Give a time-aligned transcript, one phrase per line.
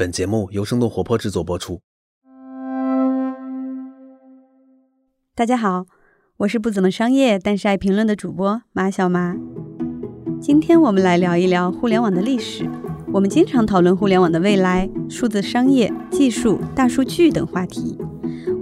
[0.00, 1.82] 本节目由生动活泼制作播出。
[5.34, 5.84] 大家好，
[6.38, 9.36] 我是不怎么商业但是爱评论的主播马小麻。
[10.40, 12.66] 今天我们来聊一聊互联网的历史。
[13.12, 17.98] 我们经常讨论互联网的未来、数字商业、技术、大数据等话题。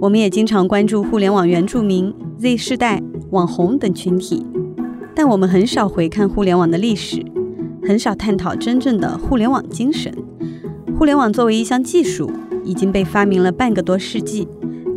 [0.01, 3.01] 我们也经常关注互联网原住民、Z 世代、
[3.31, 4.45] 网红等群体，
[5.15, 7.25] 但我们很少回看互联网的历史，
[7.87, 10.13] 很少探讨真正的互联网精神。
[10.99, 12.29] 互联网作为一项技术，
[12.65, 14.45] 已经被发明了半个多世纪，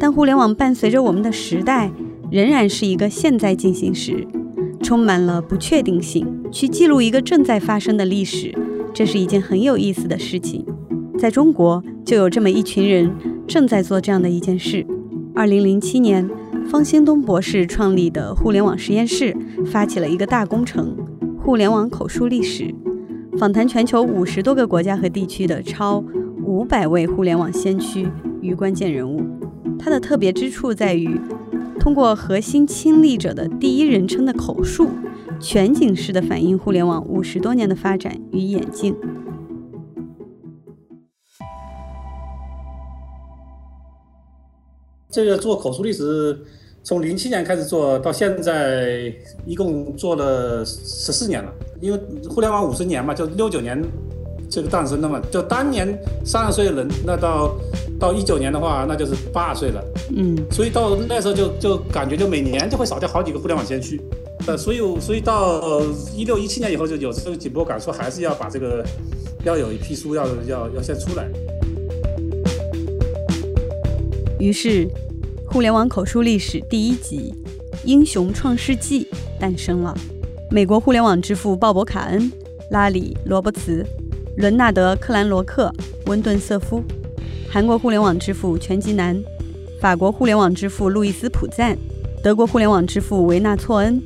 [0.01, 1.93] 但互联网伴随着我们的时代，
[2.29, 4.27] 仍然是一个现在进行时，
[4.83, 6.27] 充满了不确定性。
[6.51, 8.52] 去记录一个正在发生的历史，
[8.93, 10.66] 这是一件很有意思的事情。
[11.16, 13.09] 在中国，就有这么一群人
[13.46, 14.84] 正在做这样的一件事。
[15.37, 16.29] 二零零七年，
[16.66, 20.96] 方兴东博士创立的互联网实验室发起了一个大工程——
[21.38, 22.74] 互联网口述历史。
[23.39, 26.05] 访谈全球五十多个国家和地区的超
[26.45, 28.07] 五百位互联网先驱
[28.41, 29.23] 与关键人物，
[29.79, 31.19] 它的特别之处在于，
[31.80, 34.91] 通过核心亲历者的第一人称的口述，
[35.41, 38.95] 全景式的反映互联网五十多年的发展与演进。
[45.11, 46.45] 这个做口述历史。
[46.85, 49.13] 从零七年开始做到现在，
[49.47, 51.52] 一共做了十四年了。
[51.80, 53.80] 因为互联网五十年嘛，就六九年
[54.51, 57.57] 这个诞生的嘛，就当年三十岁的人，那到
[58.01, 59.85] 到一九年的话，那就是八十岁了。
[60.16, 64.00] 嗯，所以到那时候就就感觉就每年就会少掉好几个互联网先驱。
[64.49, 65.81] 呃，所以所以到
[66.17, 68.84] 一六一七年以后就有这个紧迫感，说还是要把这个
[69.44, 71.28] 要有一批书要要要先出来。
[74.41, 74.89] 于是。
[75.53, 77.34] 互联网口述历史第一集
[77.84, 79.05] 《英雄创世纪》
[79.39, 79.95] 诞生了。
[80.50, 82.33] 美国互联网之父鲍勃·卡恩、
[82.71, 83.84] 拉里·罗伯茨、
[84.39, 85.71] 伦纳德·克兰罗克、
[86.06, 86.81] 温顿·瑟夫；
[87.50, 89.15] 韩国互联网之父全吉南；
[89.78, 91.77] 法国互联网之父路易斯·普赞；
[92.23, 94.03] 德国互联网之父维纳错恩。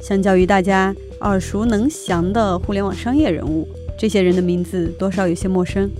[0.00, 3.66] 相较于大家耳熟能详的互联网商业人物，
[3.98, 5.90] 这些人的名字多少有些陌生。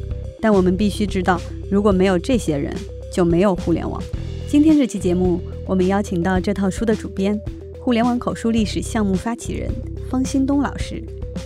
[0.40, 2.72] 但我们必须知道，如果没有这些人，
[3.12, 4.00] 就没有互联网。
[4.50, 7.40] 今天这期节目，我们邀请到这套书的主编、
[7.78, 9.70] 互联网口述历史项目发起人
[10.10, 11.00] 方兴东老师，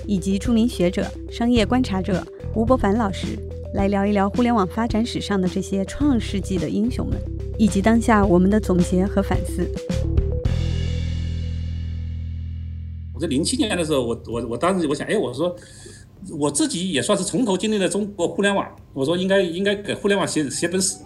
[0.07, 3.39] 以及著名学者、商业观察者吴伯凡老师，
[3.75, 7.19] 来聊一聊互联网发展史上的这些创世纪的英雄们，
[7.59, 9.71] 以及当下我们的总结和反思。
[13.15, 15.55] 我在零七年的时候，我我我当时我想，哎，我说
[16.31, 20.97] 我自己也算是从头经历了中国互联网，我说应该应该给互联网写写本史。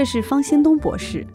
[0.00, 1.26] 这是方兴东博士，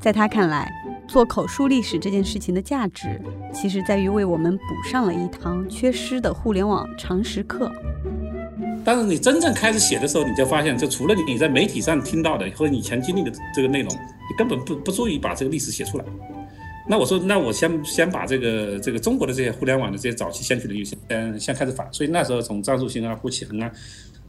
[0.00, 0.72] 在他看来，
[1.06, 3.20] 做口述历史这件事情的价值，
[3.52, 7.70] 其实在于为我们补上了一堂缺失的互联网常识课。
[8.82, 16.04] 但是你真正开始写的时候，你就发现，就除了你在媒体上听到的和以前经历的这个内容，你根本不不足以把这个历史写出来。
[16.88, 21.86] 那我说，那我先先把这个这个中国的这些互联网的这些早期先驱人物先先开始反。
[21.92, 23.70] 所以那时候从张树新啊、胡启恒啊。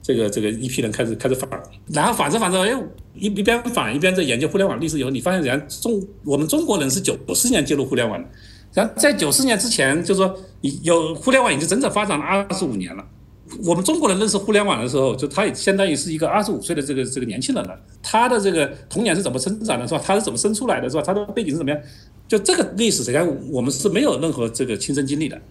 [0.06, 1.50] 这个这个一批人开始开始反，
[1.88, 2.80] 然后反着反着，哎，
[3.16, 8.30] 一一边反一边在研究互联网历史以后，你发现人家中我们中国人是九四年进入互联网的，
[8.72, 10.38] 然后在九四年之前，就是说
[10.84, 13.04] 有互联网已经整整发展了二十五年了。
[13.64, 17.76] 我们中国人认识互联网的时候，就他也相当于是一个二十五岁的这个这个年轻人了。
[18.04, 20.02] 他的这个童年是怎么生长的，是吧？
[20.06, 21.02] 他是怎么生出来的，是吧？
[21.02, 21.82] 他的背景是怎么样？
[22.28, 25.42] 就这个历史，实际上我们是没有任何这个亲身经历的。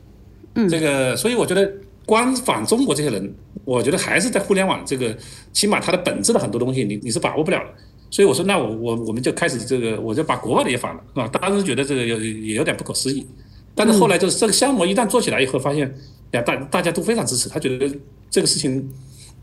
[0.54, 1.68] 嗯，这个，所以我觉得。
[2.06, 3.34] 光反中国这些人，
[3.64, 5.16] 我觉得还是在互联网这个，
[5.52, 7.66] 起码它的本质的很多东西，你你是把握不了的。
[8.10, 11.28] 所以我说，那我我我们就开始这个，我就把国外的也反了，是吧？
[11.28, 13.26] 当时觉得这个有也有点不可思议，
[13.74, 15.92] 但是后来就是这个项目一旦做起来以后，发现
[16.32, 17.90] 呀，大大家都非常支持，他觉得
[18.30, 18.88] 这个事情，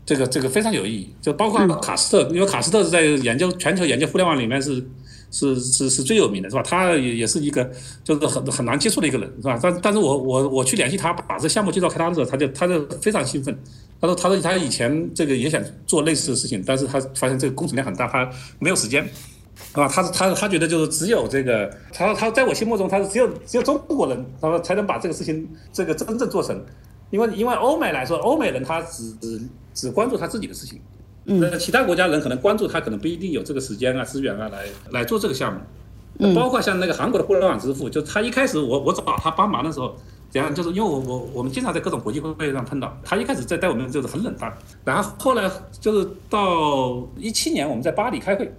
[0.06, 1.10] 这个这个非常有意义。
[1.20, 4.84] 就包括卡斯特，因为卡斯特是在研究全球研究互联网里面是。
[5.32, 6.62] 是是是最有名的，是吧？
[6.62, 7.68] 他也也是一个，
[8.04, 9.58] 就是很很难接触的一个人，是吧？
[9.60, 13.58] 但但是我我我去联系他，把这项目介绍给他的时候，他就他就非常兴奋。
[14.00, 19.02] 他说他说他以前这个也想做类似的事情，但是他发现这个工程量很大，他没有时间，
[19.72, 26.62] 啊，他他他觉得就是只有这个，他说他在我心目中他是只有只有中国人，他说才能把这个事情这个真正做成，
[27.10, 29.40] 因为因为欧美来说，欧美人他只只
[29.72, 30.78] 只关注他自己的事情。
[31.24, 35.60] 那其他国家人可能关注他，可能不一定有这个时间啊、资源啊来来做这个项目。
[36.18, 39.96] 嗯，包括像那个韩国的互联网支付，就他一开始我我找他帮忙的时候，
[40.30, 44.52] 这样就是因为我我我们经常在各种国际会议上碰到他，一开始在带我们就是很冷淡，
[44.84, 48.52] 然后后来就是到一七年我们在巴黎开会，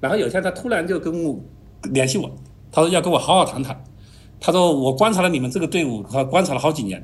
[0.00, 1.40] 然后有一天他突然就跟我
[1.92, 2.30] 联系我，
[2.70, 3.82] 他说要跟我好好谈谈，
[4.38, 7.02] 他说我观察了你们这个队伍，他观察了好几年，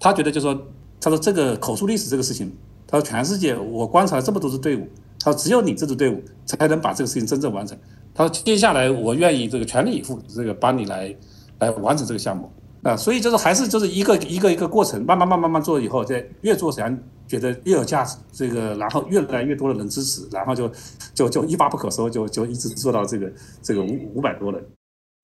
[0.00, 0.58] 他觉得就说
[0.98, 2.50] 他说这个口述历史这个事情。
[2.92, 4.86] 他说全世界我观察了这么多支队伍，
[5.18, 7.76] 他说只有你这支队伍才能把这个事情真正完成。
[8.14, 11.16] 他说接下来我愿意这个全力以赴，这个帮你来
[11.60, 12.52] 来完成这个项目
[12.82, 12.94] 啊。
[12.94, 20.70] 所以就是还是就是一个一个一个过程，慢慢慢慢慢做以后，再越做实际上觉得越有价值，这个然后越来越多的人支持，然后就
[21.14, 24.62] 就就一发不可收，就就一直做到这个这个五五百多人。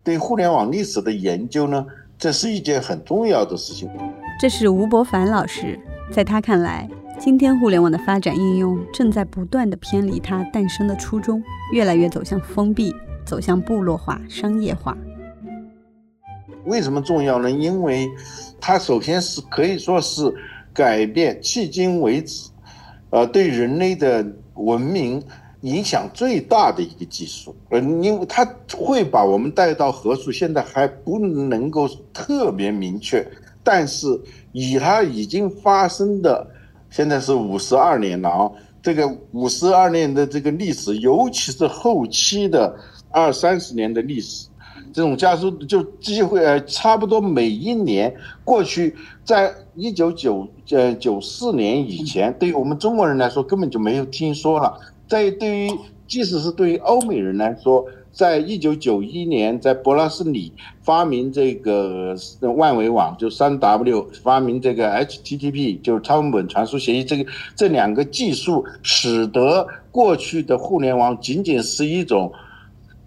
[0.03, 1.85] 对互联网历史的研究呢，
[2.17, 3.91] 这是一件很重要的事情。
[4.41, 5.79] 这是吴伯凡老师，
[6.11, 6.89] 在他看来，
[7.19, 12.95] 今天互联网的发展应用正在不断的偏离它诞生的初衷，越来越走向封闭，
[13.27, 14.97] 走向部落化、商业化。
[16.65, 17.51] 为什么重要呢？
[17.51, 18.09] 因为
[18.61, 20.33] 它首先是可以说是
[20.73, 22.51] 改变迄今为止，
[23.11, 25.23] 呃，对人类的文明。
[25.63, 33.27] 影响最大的一个技术，呃，因为它会把我们带到何处，现在还不能够特别明确。
[33.71, 34.19] 但是
[34.53, 36.47] 以它已经发生的，
[36.89, 38.51] 现在是五十二年了啊，
[38.83, 42.75] 这个五十二年的这个历史，尤其是后期的
[43.11, 44.49] 二三十年的历史，
[44.91, 48.11] 这种加速就机会呃，差不多每一年
[48.43, 54.81] 过去，在一九九呃九四年以前，对于我们中国人来说，根本就没有听说了。
[55.07, 55.71] 在对于，
[56.07, 57.85] 即使是对于欧美人来说，
[58.19, 62.17] 在一九九一年，在伯拉斯里发明这个
[62.57, 72.33] 万维网，就三 W 发明这个 HTTP，就是超文本传输协议，这个这两个技术，使得过去的互联网仅仅是一种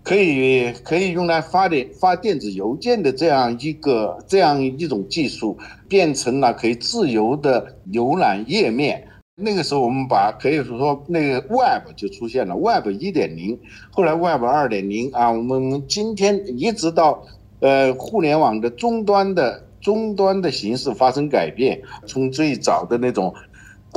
[0.01, 5.57] 可以可以用来发电发电子邮件的这样一个这样一种技术，
[5.89, 9.05] 变成了可以自由的浏览页面。
[9.41, 13.59] 那个时候，我们把可以说说那个 Web 就出现了，Web 一点零，
[13.89, 17.23] 后来 Web 二点零啊，我们今天一直到
[17.59, 23.33] 呃互联网的终端的终端的形式发生改变，从最早的那种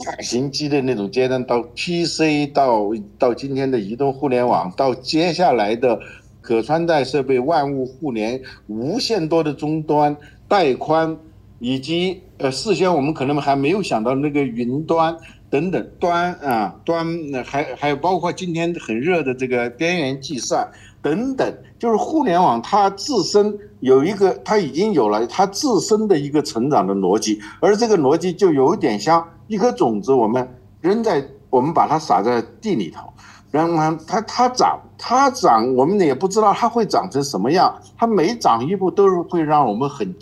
[0.04, 5.98] 大型机的那种阶段，到 PC，到到今天的移动互联网，到接下来的
[6.40, 10.16] 可穿戴设备、万物互联、无限多的终端、
[10.48, 11.16] 带宽。
[11.60, 15.16] 以及呃，事先我们可能还没有想到那个云端
[15.54, 17.06] 等等端啊端，
[17.44, 20.68] 还还有包括今天很热的这个边缘计算
[21.00, 30.44] 等等，就是互联网它自身有一个，它已经有了它自身的一个成长的逻辑，而这个逻辑就有点像一颗种子，我们
[30.80, 33.12] 扔在我们把它撒在地里头。
[33.54, 37.72] 然后它它长它长，我们也不知道它会长成什么样。
[37.96, 40.12] 它每长一步都是会让我们很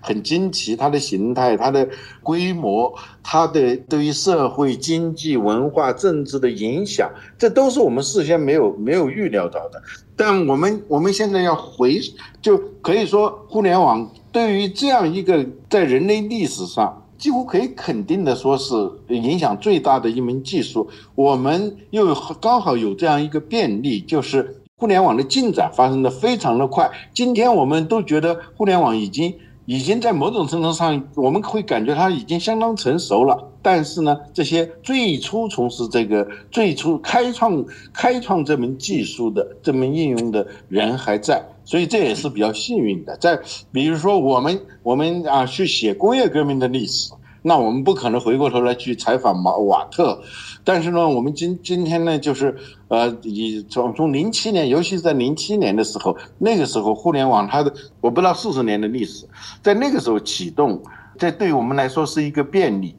[0.00, 1.88] 很惊奇，它的形态、它的
[2.20, 2.92] 规模、
[3.22, 7.08] 它的对于社会、经济、文化、政治的影响，
[7.38, 9.80] 这都是我们事先没有没有预料到的。
[10.16, 12.00] 但我们我们现在要回，
[12.42, 16.99] 就可以说，互联网对于这样一个在人类历史上。
[17.20, 18.74] 几乎可以肯定的说，是
[19.08, 20.88] 影响最大的一门技术。
[21.14, 26.90] 我们又刚好有这样一个便利，就是互联网的进展发生的非常的快。
[27.12, 29.34] 今天我们都觉得互联网已经
[29.66, 33.48] 已经在某种程度上，我们会感觉它已经相当成熟了。
[33.60, 37.62] 但是呢，这些最初从事这个、最初开创
[37.92, 41.44] 开创这门技术的这门应用的人还在。
[41.64, 43.38] 所以这也是比较幸运的，在
[43.70, 47.12] 比如说我们我们啊去写工业革命的历史，
[47.42, 50.20] 那我们不可能回过头来去采访马瓦特，
[50.64, 52.54] 但是呢，我们今今天呢就是
[52.88, 59.26] 呃以从从零七年，尤其是在零七年的时候，那个时候互联网它的我不知道四十年的历史，
[59.62, 60.82] 在那个时候启动，
[61.18, 62.94] 这对我们来说是一个便利，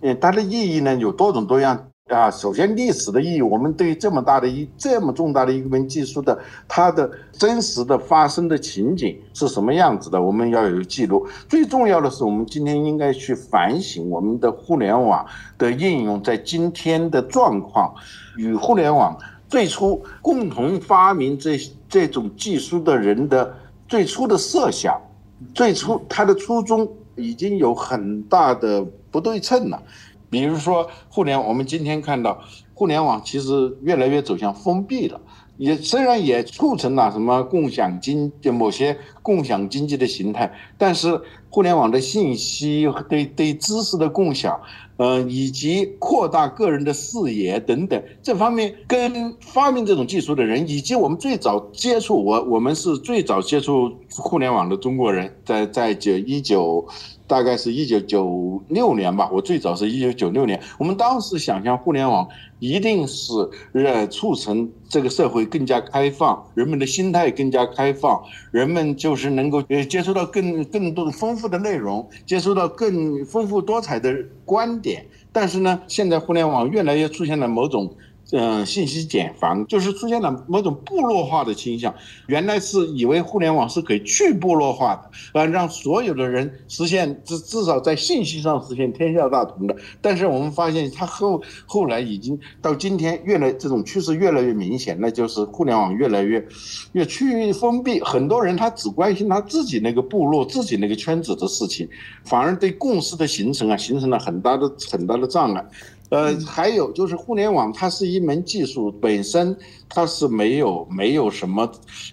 [0.00, 1.88] 呃，它的意义呢有多种多样。
[2.10, 11.26] 啊，首先历史的意义，我们对于这么大的一这么重大的一门技术的它的真实的发生的情景是什么样子的，我们要有记录。
[11.48, 15.24] 最重要的是，我们今天应该去反省我们的互联网
[15.56, 17.94] 的应用在今天的状况，
[18.36, 19.18] 与互联网
[19.48, 21.58] 最初共同发明这
[21.88, 23.56] 这种技术的人的
[23.88, 25.00] 最初的设想，
[25.54, 29.82] 最初他的初衷已经有很大的不对称了。
[30.34, 32.40] 比如说，互联，我们今天看到，
[32.74, 35.20] 互联网其实越来越走向封闭了。
[35.58, 44.60] 也虽然也促成了什么共享经就某些共享经济的形态，但是互联网的信息对对知识的共享，
[44.96, 56.84] 呃，以及扩大个人的视野等等这方面，跟发明这种技术的人，以及我们最早接触我我们是最早接触互联网的中国人，在在九一九。
[57.34, 60.60] 大概是一九九六年吧，我最早是一九九六年。
[60.78, 62.28] 我们当时想象互联网
[62.60, 63.32] 一定是
[63.72, 68.22] 呃促成这个社会更加开放，人们的心态更加开放，
[68.52, 75.04] 人们就是能够呃接触到更更多丰富的内容，接触到更丰富多彩的观点。
[75.32, 77.96] 但是呢，现在互联网越来越出现了某种。
[78.32, 81.94] 嗯，信息茧房就是出现了某种部落化的倾向。
[82.26, 89.76] 原来是以为互联网是可以去部落化的，啊，让所有的人实现至至少在信息上实现天下大同的。
[90.00, 96.44] 但是我们发现，它后后来已经到今天，越来这种趋势越来越明显，那就是互联网越来越
[96.92, 98.00] 越趋于封闭。
[98.00, 101.88] 很多人他只关心他自己那个部落、自己那个圈子的事情，
[102.24, 105.64] 反而对共识的形成啊，形成了很大的很大的障碍。
[106.14, 109.56] 呃，还有就是互联网，它是一门技术，本身
[109.88, 111.68] 它是没有没有什么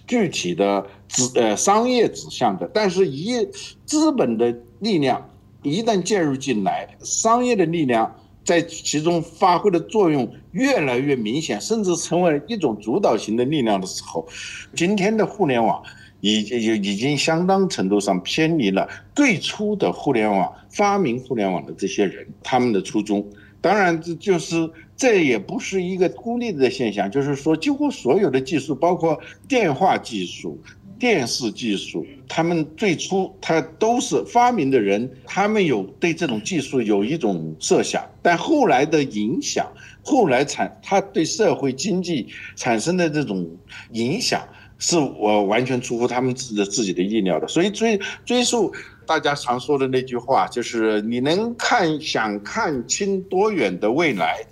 [0.08, 2.68] 具体的指呃商业指向的。
[2.74, 3.46] 但是，一
[3.86, 5.30] 资本的力量
[5.62, 8.12] 一旦介入进来，商业的力量
[8.44, 14.26] 在其中发挥的作用越来越明显，甚至成为一种主导型的力量的时候，
[14.74, 15.80] 今天的互联网
[16.20, 23.24] 已经已经相当程度上偏离了最初的互联网发明互联网的这些人他们的初衷。
[23.62, 30.60] 当然，这就是这也不是一个孤立的现象，就是说，几乎所有的技术，包括电话技术、
[30.98, 42.26] 电视技术，他们最初他都是发明的人，他们有对这种技术有一种设想，但后来的影响，后来产他对社会经济
[42.56, 43.48] 产生的这种
[43.92, 44.46] 影响，
[44.82, 48.74] 是我完全出乎他们自己的自己的意料的，所以追追溯。
[49.06, 54.44] 大家常说的那句话就是：你能看想看清多远的未来，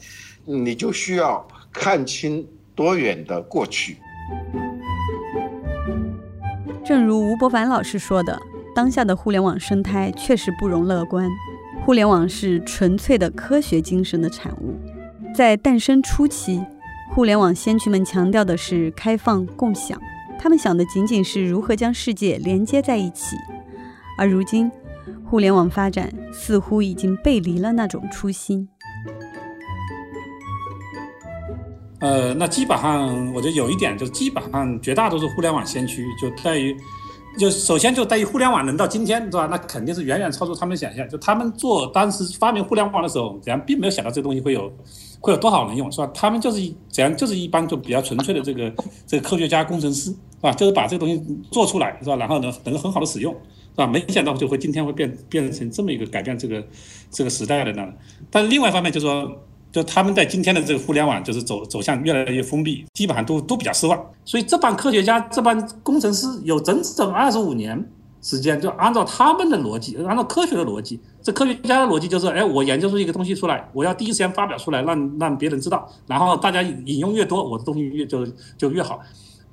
[0.44, 2.46] 你就需要看清
[2.76, 3.96] 多远的过去。
[6.84, 8.40] 正如吴伯凡老师说的，
[8.72, 11.28] 当下的互联网生态确实不容乐观。
[11.84, 14.78] 互联网是纯粹的科学精神的产物，
[15.34, 16.62] 在诞生初期，
[17.12, 20.00] 互联网先驱们强调的是开放共享，
[20.42, 23.36] 他们想的仅仅是如何将世界连接在一起。
[24.16, 24.70] 而如今，
[25.22, 28.66] 互联网发展似乎已经背离了那种初心。
[32.00, 36.74] 呃，那基本上，我觉得有一点，就是基本上绝大多数互联网先驱就在于，
[37.38, 39.46] 就首先就在于互联网能到今天，是吧？
[39.50, 41.06] 那肯定是远远超出他们的想象。
[41.06, 44.72] 就他们做当时发明互联网的时候，怎样并没有想到这个东西会有
[45.20, 46.10] 会有多少人用，是吧？
[46.12, 48.72] 他们就是一怎样，就是一帮就比较纯粹的这个
[49.06, 50.50] 这个科学家、工程师，是吧？
[50.52, 52.16] 就是把这个东西做出来，是吧？
[52.16, 53.32] 然后呢，能够很好的使用。
[53.72, 56.62] 是吧，没想到就会今天会变变成这么一个改变这个
[57.08, 57.86] 这个时代的呢。
[58.28, 59.30] 但是另外一方面就是说，
[59.70, 64.04] 就他们在今天的这个互联网就是走走向越来越封闭，基本上都都比较失望。
[64.24, 67.88] 所以这帮科学家、这帮工程师有整整二十五年
[68.22, 78.26] 时间，就按照他们的逻辑，按照科学的逻辑，这科学家的逻辑就是：哎，我研究出一个东西出来，我要第一时间发表出来，让让别人知道，然后大家引用越多，我的东西越就
[78.58, 79.00] 就越好。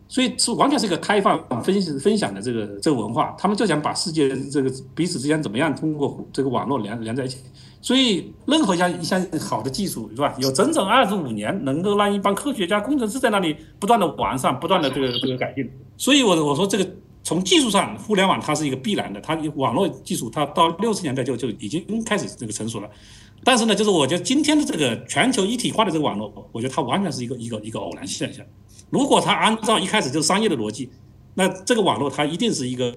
[0.10, 7.40] 所以是完全是一个开放分析分享的这个这个文化，他们就想把世界这个彼此之间怎么样通过这个网络连连在一起。
[7.82, 15.70] 所以任何一项一项好的技术是吧，有整整二十五年能够让一帮科学家工程师在那里不断的完善，不断的这个这个改进。
[15.98, 16.88] 所以我我说这个
[17.28, 22.90] 从技术上，互联网它是一个必然的，它网络技术它到六十年代就就已经开始这个成熟了。
[23.44, 28.46] 但是呢，就是我觉得今天的这个全球一体化的这个网络，我觉得它完全是一个一个一个偶然现象。
[28.90, 30.90] 如果它按照一开始就是商业的逻辑，
[31.34, 32.96] 那这个网络它一定是一个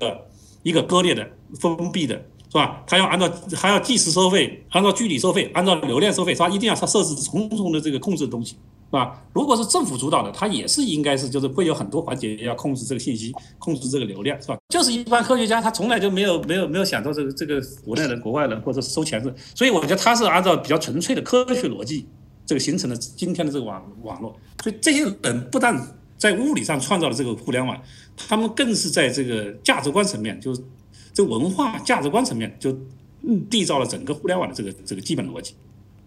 [0.63, 2.15] 一个割裂的、封闭的，
[2.51, 2.85] 是吧？
[2.87, 6.49] 它要按照还要计时收费，按照距离收费，按照流量收费，是吧？
[6.49, 8.55] 一定要它设置重重的这个控制的东西，
[8.90, 9.23] 吧？
[9.32, 14.59] 如果是政府主导的，它也是应该是就是会有很多环节要控制这个信息，控制这个流量，是吧？
[14.68, 22.06] 就是一般科学家他从来就没有没有没有想到这个这个国内人、国外人或者是收钱的，所以我觉得他是按照比较纯粹的科学逻辑。
[22.47, 25.80] 这个形成了今天的这个网网络，所以这些人不但
[26.18, 27.80] 在物理上创造了这个互联网，
[28.16, 30.61] 他们更是在这个价值观层面，就是
[31.14, 32.76] 这文化价值观层面，就
[33.49, 35.54] 缔造了整个互联网的这个这个基本逻辑。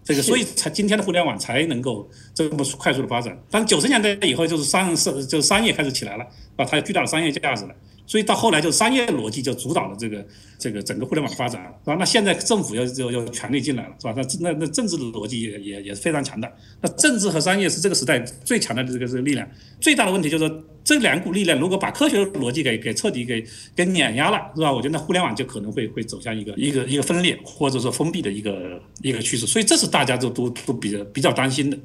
[0.04, 3.36] 这个所以才今天的互联网才能够这么快速的发展。
[3.50, 6.24] 但是九十年代以后，就是商是就是商业开始起来了，
[6.56, 7.74] 啊，它有巨大的商业价值了。
[8.06, 10.26] 所以到后来就商业逻辑就主导了这个
[10.58, 11.96] 这个整个互联网发展，是吧？
[11.98, 14.14] 那现在政府要要要权力进来了，是吧？
[14.16, 16.50] 那那那政治的逻辑也也也是非常强大。
[16.80, 19.48] 那政治和商业是这个时代最强大的这个这个力量。
[19.80, 20.50] 最大的问题就是，
[20.82, 23.44] 这两股力量如果把科学逻辑给给彻底给
[23.74, 24.72] 给碾压了，是吧？
[24.72, 29.46] 我觉得那互联网就可能会会走向一个一个一个分裂或者说封闭的一个一个趋势。
[29.46, 31.78] 所以这是大家都都都比较比较担心的。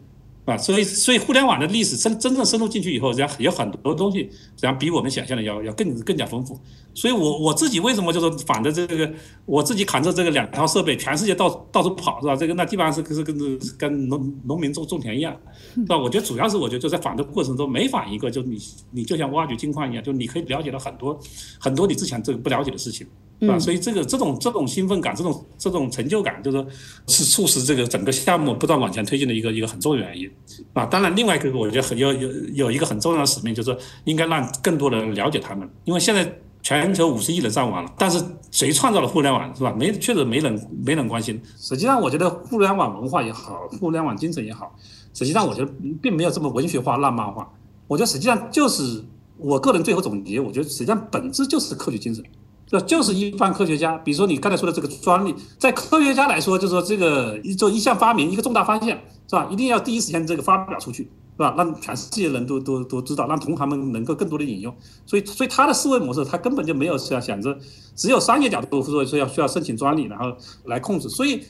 [0.50, 6.60] 啊，所以所以互联网的历史真真正深入进去以后，实际上有很多东西，实际上比我们想象的要要更更加丰富。
[6.94, 9.10] 所以，我我自己为什么就是反着这个，
[9.46, 12.36] 我自己扛着这个两套设备，全世界到到处跑，是吧？
[12.36, 15.36] 这个那基本上是是跟跟农农民种种田一样，
[15.76, 15.98] 是吧？
[15.98, 18.58] 我觉得主要是我觉得就在反的过程中，没反一个，就你
[18.92, 21.18] 你就像挖掘金矿一样，就你可以了解到很多
[21.60, 23.08] 很多你之前这个不了解的事情。
[23.40, 23.58] 是吧？
[23.58, 26.68] 所以这个这种这种兴奋感，这种这种成就感，就是说
[27.08, 30.30] 是促使这个整个项目不断往前推进的一个一个很重要的原因
[30.74, 30.86] 啊。
[30.86, 39.74] 当然，另外一个我觉得很有有有一个很重要的使命，就是应该让更多的人了解他们，因为现在全球五十亿人上网了，但是谁创造了互联网，是吧？
[39.78, 41.42] 没确实没人没人关心。
[41.58, 44.76] 实际上，我觉得互联网文化也好，互联网精神也好，
[45.14, 47.50] 实际上我觉得并没有这么文学化、浪漫化。
[47.88, 49.02] 我觉得实际上就是
[49.38, 52.22] 我个人最后总结，我觉得实际上本质就是科学精神。
[52.70, 58.96] 这就是一般科学家，比如说你刚才说的这个专利，在科学家来说，就是说这个一做一项发明，一个重大发现，
[59.28, 59.48] 是吧？
[59.52, 61.56] 一定要第一时间这个发表出去，是吧？
[61.58, 64.72] 让全世界人都都都知道，让同行们能够更多的引用。
[65.06, 67.58] 所以，所以他的思维模式，他根本就没有想想着
[67.96, 70.36] 只有商业角度，说说要需要申请专利，然后
[70.66, 71.10] 来控制。
[71.10, 71.44] 所以。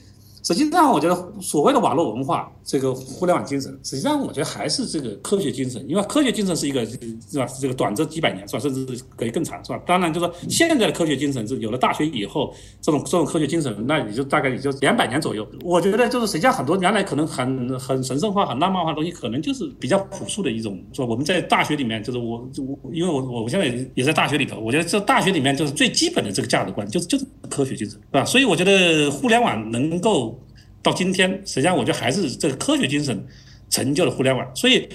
[0.43, 5.83] 实际上，我觉得所谓的网络文化，这个互联网精神，实际上我觉得还是这个科学精神。
[5.87, 7.45] 因为科学精神是一个，是吧？
[7.59, 8.59] 这个短则几百年，是吧？
[8.59, 9.79] 甚至可以更长，是吧？
[9.85, 15.47] 当然，就是说现在的科学精神是有了大学以后，这种这种科学精神，那也就大概也就两百年左右。
[15.63, 21.07] 我觉得就是实际上很多原来可能很很神圣化、很浪漫化的东西，可能就是比较朴素的一种，是吧？
[21.07, 28.23] 我们在大学里面，就是我我因为我我我现在也在大学里头，我觉得这大学里面就是最基本的这个价值观，就是就是科学精神，是吧？
[28.23, 30.38] 所以我觉得互联网能够。
[30.81, 33.25] 到今天，实际上我觉得还是这个科学精神
[33.69, 34.47] 成就了互联网。
[34.55, 34.87] 所以，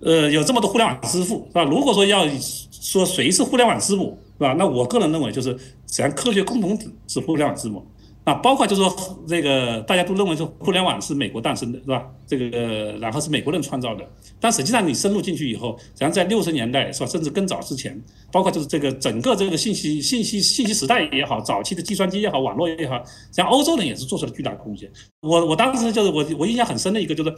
[0.00, 1.64] 呃，有这么多互联网之父，是吧？
[1.64, 2.26] 如果说要
[2.70, 4.54] 说谁是互联网之母，是吧？
[4.58, 7.86] 那我个人认为就是，实际上科学共同体是互联网之母。
[8.24, 12.06] 啊，包括就是说，这个大家都认为说互联网是美国诞生的，是吧？
[12.26, 14.04] 这个然后是美国人创造的，
[14.40, 18.02] 但实际上你深入进去以后，实际上在六十年代是吧，甚至更早之前，
[18.32, 24.90] 包括就是这个整个这个信息信息信息时代也好，早期的计算机也好，网络也好，实际上欧洲人也是做出了巨大的贡献。
[25.20, 27.34] 我我当时就是我我印象很深的一个就是，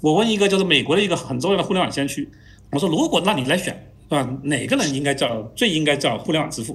[0.00, 2.26] 我问一个就是美国的一个很重要的互联网先驱，
[2.72, 4.26] 我说如果让你来选，是吧？
[4.42, 6.72] 哪个人应该叫最应该叫互联网之父，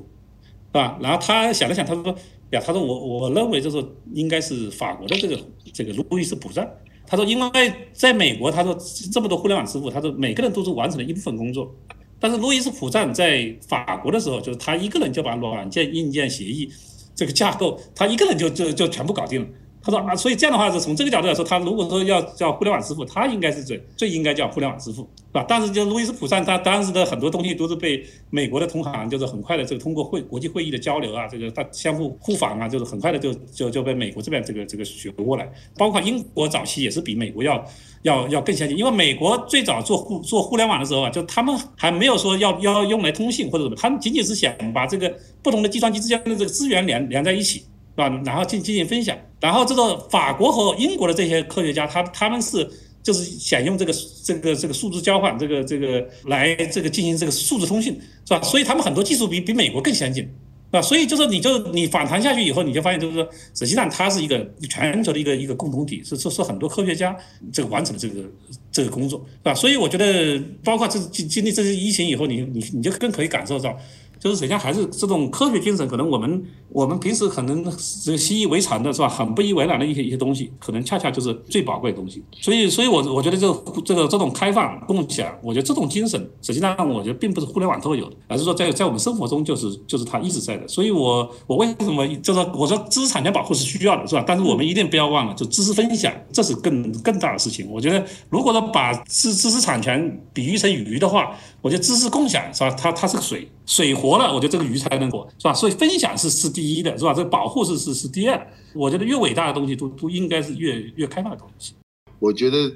[0.68, 1.00] 是吧？
[1.02, 2.16] 然后他想了想，他说。
[2.52, 3.84] 呀，他说我我认为就是
[4.14, 5.40] 应该是法国的这个
[5.74, 6.70] 这个路易斯普赞。
[7.08, 8.76] 他说，因为在美国，他说
[9.12, 11.72] 这么多互联网支付，他说每个人都是完成了一部分工作，
[12.20, 16.68] 但是路易斯普赞在法国的时候，就是他一个人就把软件、硬件、协议
[17.14, 19.48] 这个架构，他一个人就就就全部搞定了。
[19.86, 25.46] 他说啊，所以这样的话是从这个角度来说，他如果说要叫互联网之父，他应该是最最应该叫互联网之父，是吧？
[25.48, 35.48] 但是就路易斯普赞，他当时的很多东西都是被美国的同行，就是很快的这个通过会国际会议的交流啊，这个他相互互访啊，就是很快的就就就被美国这边这个这个学过来。
[35.78, 37.64] 包括英国早期也是比美国要
[38.02, 47.66] 要要更先进，因为美国最早做互做互联网的时候啊，就他们还没有说要要用来通信或者什么，他们仅仅是想把这个不同的计算机之间的这个资源连连在一起。
[47.96, 48.22] 是吧？
[48.26, 52.70] 然后进进行分享，然后这个法国和英国的这些科学家，他他们是
[53.02, 57.94] 就是想用这个这个这个数字交换，这个这个来这个进行这个数字通信，
[58.26, 58.42] 是吧？
[58.42, 60.82] 所以他们很多技术比比美国更先进，是吧？
[60.82, 67.16] 所以就是你就你访谈下去以后，你就发现就是说，实际上它是一个全球的一个一个共同体，是是是很多科学家
[67.54, 68.24] 这个完成的这个
[68.72, 69.54] 这个工作，是吧？
[69.54, 73.78] 所以我觉得，包括这经经历这次疫情以后，你你你就更可以感受到。
[74.18, 76.42] 就是实际上还是这种科学精神，可能我们
[76.76, 77.64] 我们平时可能
[78.04, 82.22] 这个习以为常的是吧，很不以为然的一些一些东西，可能恰恰就是最宝贵的东西。
[82.42, 83.50] 所以，所以我我觉得这
[83.86, 90.68] 这个这种开放共享，我觉得这种精神，实际上我觉得并不是互联网特有的，而是说在在我们生活中就是就是它一直在的。
[90.68, 94.26] 所以，我我为什么就是我说知识产权保护是需要的，是吧？
[94.28, 97.66] 但是我们一定不要忘了，就知识分享，这是更更大的事情。
[97.72, 102.70] 我觉得，如果说把知知识产权比喻成鱼的话，我觉得知识共享是吧？
[102.72, 105.54] 它它是个水，水活了，我觉得这个鱼才能活，是吧？
[105.54, 107.14] 所以分享是是第一的，是吧？
[107.14, 108.48] 这保护是是是第二。
[108.74, 111.74] 我觉得越伟大的东西都都应该是越越开放的东西。
[112.20, 112.74] 我觉得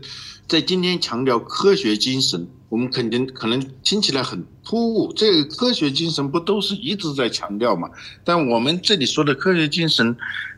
[0.48, 5.12] 在今天强调科学精神，我们肯定可能听起来很突兀。
[5.14, 7.90] 这个科学精神不都是一直在强调吗？
[8.24, 10.16] 但我们这里说的科学精神，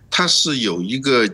[0.09, 1.29] 它是有一个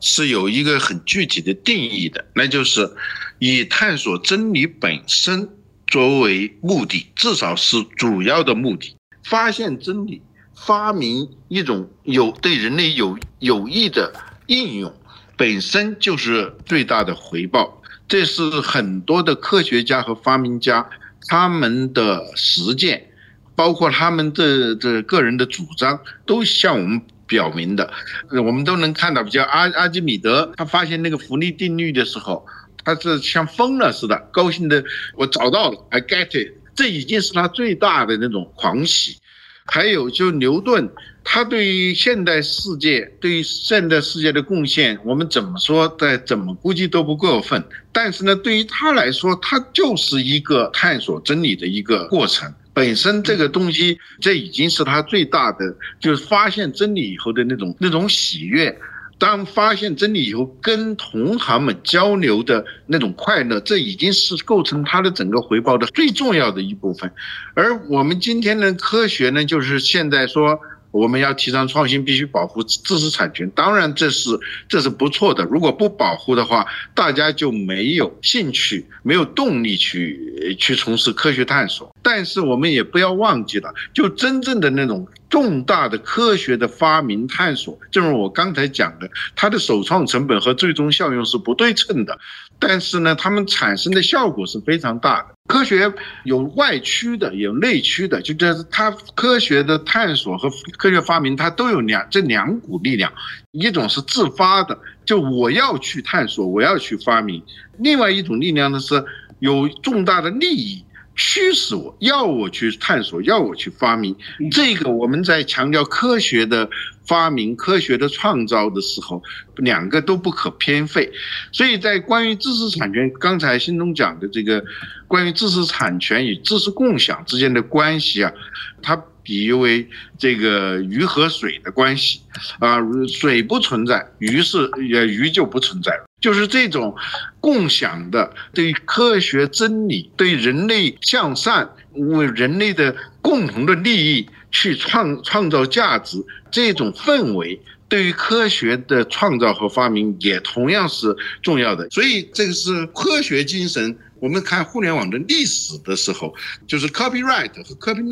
[0.00, 2.90] 是有一个很具体的定义的，那就是
[3.38, 5.48] 以探索真理本身。
[5.88, 8.96] 作为目的，至少是主要的目的。
[9.24, 10.22] 发现真理，
[10.64, 14.12] 发明一种有对人类有有益的
[14.46, 14.94] 应用，
[15.36, 17.82] 本身就是最大的回报。
[18.06, 20.88] 这是很多的科学家和发明家
[21.26, 23.10] 他们的实践，
[23.56, 27.92] 包括他们的这个人的主张，都向我们表明的。
[28.30, 32.46] 我们都能看到，比如阿阿基米德，他发现那个浮力定律的时候。
[32.84, 34.82] 他是像疯了似的，高兴的，
[35.14, 39.18] 我找到了，I get it，这已经是他最大的那种狂喜。
[39.64, 40.88] 还有就牛顿，
[41.24, 47.62] 他对于现代世界，对于现代世界的贡献，我们怎么说，再怎么估计都不过分。
[47.92, 52.52] 但是呢，对于他来说，他就是一个探索真理的一个过程。
[52.74, 58.76] 本身这个东西，这已经是他最大的，就是发现真理以后的那种那种喜悦。
[59.22, 67.08] 当发现真理以后，跟同行们交流的那种快乐，这已经是构成他的整个回报的最重要的一部分。
[67.54, 70.58] 而我们今天的科学呢，就是现在说。
[70.92, 73.50] 我们要提倡创新，必须保护知识产权。
[73.50, 74.30] 当然，这是
[74.68, 75.42] 这是不错的。
[75.44, 81.92] 如果不保护的话，大家就没有兴趣、没有动力去去从事科学探索。
[82.02, 92.18] 但是，我们也不要忘记了，就真正的那种重大的科学的发明探索，正如我刚才讲的，它的首创成本和最终效用是不对称的。
[92.64, 95.34] 但是呢，它们产生的效果是非常大的。
[95.48, 100.48] 科学有外驱的，有内驱的，就这是它科学的探索和
[100.78, 103.12] 科学发明，它都有两这两股力量，
[103.50, 107.42] 一种是自发的，就我要去探索，我要去发明；
[107.78, 109.04] 另外一种力量呢是
[109.40, 110.84] 有重大的利益。
[111.14, 114.16] 驱使我要我去探索，要我去发明，
[114.50, 116.68] 这个我们在强调科学的
[117.06, 119.22] 发明、科学的创造的时候，
[119.56, 121.12] 两个都不可偏废。
[121.52, 124.64] 所以在关于知识产权，刚才新东讲的这个
[125.06, 128.32] 关于知识产权与知识共享之间的关系啊，
[128.80, 129.86] 它比喻为
[130.18, 132.22] 这个鱼和水的关系
[132.58, 136.06] 啊，水不存在，鱼是也鱼就不存在了。
[136.22, 136.96] 就是这种
[137.40, 151.90] 共享的，对科学真理、对人类向善、为人类的共同的利益去创创造价值这种氛围，对于科学的创造和发明也同样是重要的。
[151.90, 153.98] 所以，这个是科学精神。
[154.20, 156.32] 我们看互联网的历史的时候，
[156.64, 158.04] 就是 copyright 和 copy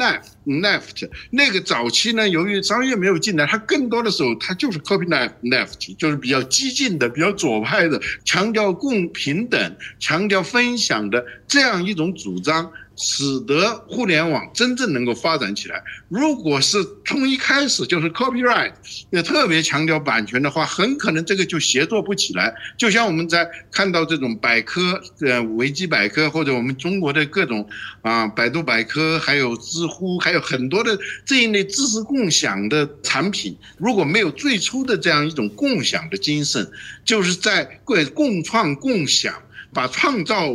[0.60, 12.70] left 那个早期呢，由于商业没有进来，它更多的时候它就是 copy left left，就是比较激进的、比较左派的，强调共平等、强调分享的这样一种主张。
[13.02, 15.82] 使得互联网真正能够发展起来。
[16.10, 18.72] 如果是从一开始就是 copyright，
[19.08, 22.54] 也特别强调版权的话，很可能这个就协作不起来。
[22.76, 27.66] 就像我们在看到这种百科，呃，维基百科或者我们中国的各种
[28.02, 36.70] 啊，百度百科，还有知乎，还有很多的这一类知识共享的产品，如果没有最初的这样一种共享的精神，
[37.04, 39.34] 就是在共共创共享，
[39.72, 40.48] 把创造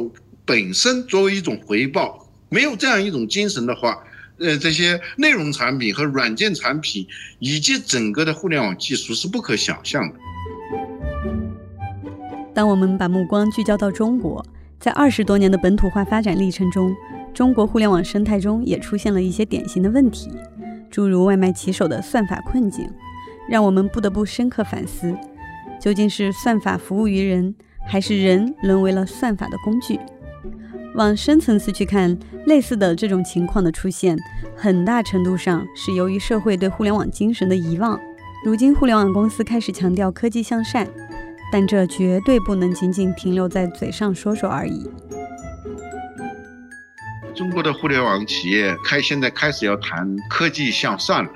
[0.45, 2.27] 本身作为一种回报。
[2.49, 3.97] 没有这样一种精神的话，
[4.37, 7.05] 呃，这些内容产品和软件产品
[7.39, 10.15] 以及整个的互联网技术是不可想象的。
[12.53, 14.45] 当我们把目光聚焦到中国，
[14.79, 16.95] 在二十多年的本土化发展历程中，
[17.35, 20.31] 中国互联网生态中也出现了一些典型的问题，
[20.89, 22.89] 诸如外卖骑手的算法困境，
[23.49, 25.13] 让我们不得不深刻反思：
[25.77, 27.53] 究竟是算法服务于人，
[27.85, 29.99] 还是人沦为了算法的工具？
[30.95, 34.17] 往深层次去看，类似的这种情况的出现，
[34.55, 37.99] 很大程度上是由于社会对互联网精神的遗忘。
[38.45, 40.87] 如今，互联网公司开始强调科技向善，
[41.51, 44.89] 但这绝对不能仅仅停留在嘴上说说而已。
[47.35, 51.29] 中国的互联网企业开现在开始要谈科技向善了。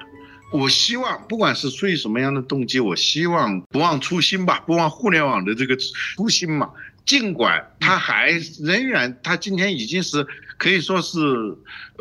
[0.51, 5.75] 我希望，不管是出于什么样的动机，我希望不忘初心吧，不忘互联网的这个
[6.15, 6.69] 初心嘛。
[7.05, 8.31] 尽管它还
[8.61, 10.25] 仍然，它今天已经是
[10.57, 11.19] 可以说是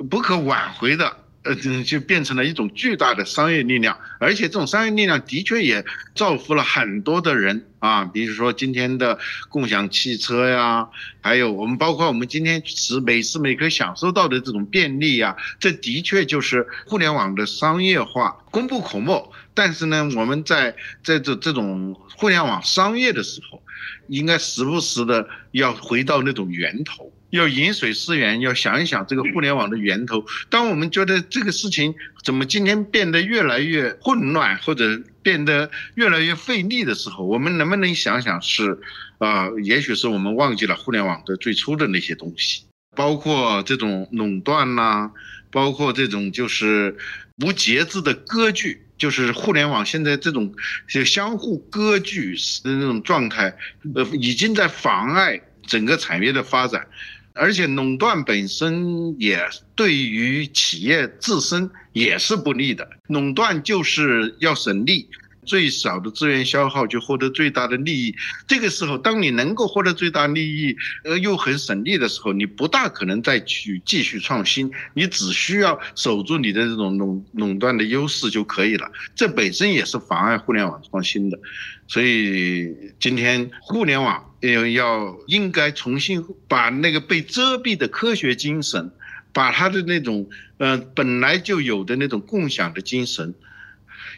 [0.08, 1.16] 不可挽回的，
[1.48, 5.84] 呃，就变成了一种巨大的商业力量，而且这种商业力量的确也
[6.14, 10.87] 造福了很多的人啊，比如说今天的共享汽车呀，
[11.22, 19.32] 还有我们包括我们今天时每时每刻享受到的这种便利呀，这的确就是互联网的商业化功不可没。
[19.54, 23.62] 但是呢，我们在在这这种互联网商业的时候。
[24.08, 30.25] 应该时不时的要回到那种源头，要饮水思源，要想一想这个互联网的源头。
[30.49, 38.79] 当我们觉得这个事情怎么今天变得越来越混乱，或者变得越来越费力的时候，我们能不能想想是，
[39.19, 42.62] 啊，也许是我们忘记了互联网的最初的那些东西，
[42.97, 45.11] 包括这种垄断呐，
[45.51, 46.97] 包括这种就是
[47.45, 48.83] 无节制的割据。
[48.99, 50.53] 就是互联网现在这种
[50.88, 53.57] 就相互割据的那种状态，
[53.95, 56.85] 呃，已经在妨碍整个产业的发展，
[57.38, 62.88] 而且垄断本身也对于企业自身也是不利的。
[63.07, 65.09] 垄断就是要省力。
[65.48, 68.14] 最少的资源消耗就获得最大的利益。
[68.46, 74.70] 这个时候，当你能够获得最大利益，呃，又很省力的时候，你不大可能再去继续创新。
[74.94, 78.90] 你只需要守住你的这种垄垄断的优势就可以了。
[79.14, 81.38] 这本身也是妨碍互联网创新的。
[81.87, 88.92] 所以，今天互联网要要应该重新把那个被遮蔽的科学精神。
[89.30, 93.32] 把它的那种呃本来就有的那种共享的精神，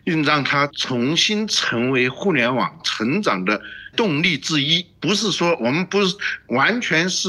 [0.04, 3.60] 并让它重新成为互联网成长的
[3.96, 4.84] 动力之一。
[5.00, 6.16] 不是说我们不是
[6.48, 7.28] 完全是